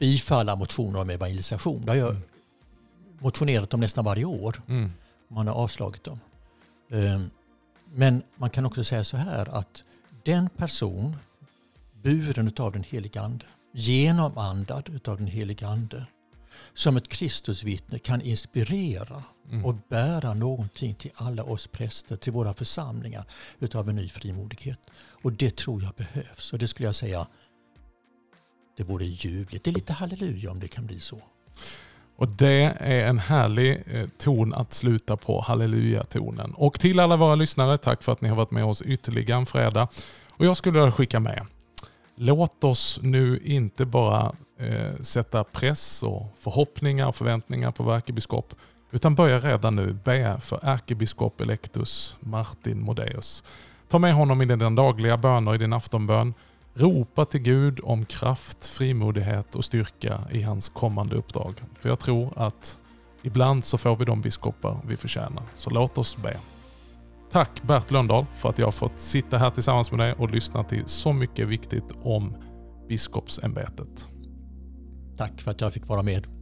bifalla 0.01 0.57
motioner 0.57 1.01
om 1.01 1.11
evangelisation. 1.11 1.83
Det 1.85 1.91
har 1.91 1.97
jag 1.97 2.11
mm. 2.11 2.23
motionerat 3.19 3.75
om 3.75 3.81
nästan 3.81 4.05
varje 4.05 4.25
år. 4.25 4.63
Mm. 4.69 4.93
Man 5.29 5.47
har 5.47 5.55
avslagit 5.55 6.05
dem. 6.05 6.21
Men 7.95 8.23
man 8.37 8.51
kan 8.51 8.67
också 8.67 8.85
säga 8.85 9.05
så 9.05 9.17
här 9.17 9.49
att 9.49 9.83
den 10.25 10.49
person 10.49 11.17
buren 12.03 12.53
av 12.59 12.73
den 12.73 12.83
helige 12.83 13.21
Ande, 13.21 13.47
genomandad 13.73 15.09
av 15.09 15.17
den 15.17 15.27
helige 15.27 15.67
Ande, 15.67 16.07
som 16.75 16.97
ett 16.97 17.09
Kristusvittne 17.09 17.99
kan 17.99 18.21
inspirera 18.21 19.23
mm. 19.51 19.65
och 19.65 19.75
bära 19.89 20.35
någonting 20.35 20.95
till 20.95 21.11
alla 21.15 21.45
oss 21.45 21.67
präster, 21.67 22.17
till 22.17 22.33
våra 22.33 22.55
församlingar 22.55 23.25
utav 23.59 23.89
en 23.89 23.97
ny 23.97 24.09
frimodighet. 24.09 24.81
Och 25.23 25.33
det 25.33 25.57
tror 25.57 25.83
jag 25.83 25.95
behövs. 25.95 26.53
Och 26.53 26.59
det 26.59 26.69
skulle 26.69 26.89
jag 26.89 26.95
säga, 26.95 27.27
det 28.77 28.83
vore 28.83 29.05
ljuvligt. 29.05 29.65
Det 29.65 29.71
är 29.71 29.75
lite 29.75 29.93
halleluja 29.93 30.51
om 30.51 30.61
det 30.61 30.69
kan 30.69 30.87
bli 30.87 31.01
så. 31.01 31.23
Och 32.17 32.29
Det 32.29 32.77
är 32.81 33.09
en 33.09 33.19
härlig 33.19 33.83
eh, 33.87 34.09
ton 34.19 34.55
att 34.55 34.73
sluta 34.73 35.17
på, 35.17 35.41
halleluja-tonen. 35.41 36.55
Och 36.55 36.81
till 36.81 37.01
alla 37.01 37.17
våra 37.17 37.35
lyssnare, 37.35 37.79
tack 37.79 38.03
för 38.03 38.13
att 38.13 38.21
ni 38.21 38.29
har 38.29 38.37
varit 38.37 38.51
med 38.51 38.65
oss 38.65 38.83
ytterligare 38.83 39.39
en 39.39 39.47
fredag. 39.47 39.89
Och 40.37 40.47
jag 40.47 40.57
skulle 40.57 40.79
vilja 40.79 40.93
skicka 40.93 41.21
med, 41.21 41.47
låt 42.15 42.65
oss 42.65 43.01
nu 43.03 43.41
inte 43.45 43.85
bara 43.85 44.33
eh, 44.59 44.97
sätta 45.01 45.45
press 45.45 46.03
och 46.03 46.35
förhoppningar 46.39 47.07
och 47.07 47.17
förväntningar 47.17 47.71
på 47.73 47.83
vår 47.83 47.95
ärkebiskop, 47.95 48.55
utan 48.91 49.15
börja 49.15 49.39
redan 49.39 49.77
nu 49.77 49.99
be 50.05 50.41
för 50.41 50.61
ärkebiskop 50.63 51.41
Electus 51.41 52.17
Martin 52.21 52.83
Modéus. 52.83 53.45
Ta 53.89 53.99
med 53.99 54.15
honom 54.15 54.43
i 54.43 54.47
dina 54.47 54.71
dagliga 54.71 55.17
böner, 55.17 55.55
i 55.55 55.59
din 55.59 55.73
aftonbön. 55.73 56.35
Ropa 56.75 57.25
till 57.25 57.41
Gud 57.41 57.81
om 57.83 58.05
kraft, 58.05 58.67
frimodighet 58.67 59.55
och 59.55 59.65
styrka 59.65 60.21
i 60.31 60.43
hans 60.43 60.69
kommande 60.69 61.17
uppdrag. 61.17 61.55
För 61.79 61.89
jag 61.89 61.99
tror 61.99 62.33
att 62.37 62.79
ibland 63.23 63.65
så 63.65 63.79
får 63.79 63.97
vi 63.97 64.05
de 64.05 64.21
biskopar 64.21 64.81
vi 64.87 64.97
förtjänar. 64.97 65.43
Så 65.57 65.71
låt 65.71 65.99
oss 65.99 66.17
be. 66.17 66.37
Tack 67.31 67.63
Bert 67.63 67.91
Lundahl 67.91 68.27
för 68.35 68.49
att 68.49 68.59
jag 68.59 68.67
har 68.67 68.73
fått 68.73 68.99
sitta 68.99 69.39
här 69.39 69.51
tillsammans 69.51 69.91
med 69.91 70.01
dig 70.01 70.13
och 70.13 70.31
lyssna 70.31 70.65
till 70.65 70.83
så 70.87 71.13
mycket 71.13 71.49
viktigt 71.49 71.93
om 72.03 72.37
biskopsämbetet. 72.89 74.09
Tack 75.17 75.41
för 75.41 75.51
att 75.51 75.61
jag 75.61 75.73
fick 75.73 75.89
vara 75.89 76.03
med. 76.03 76.42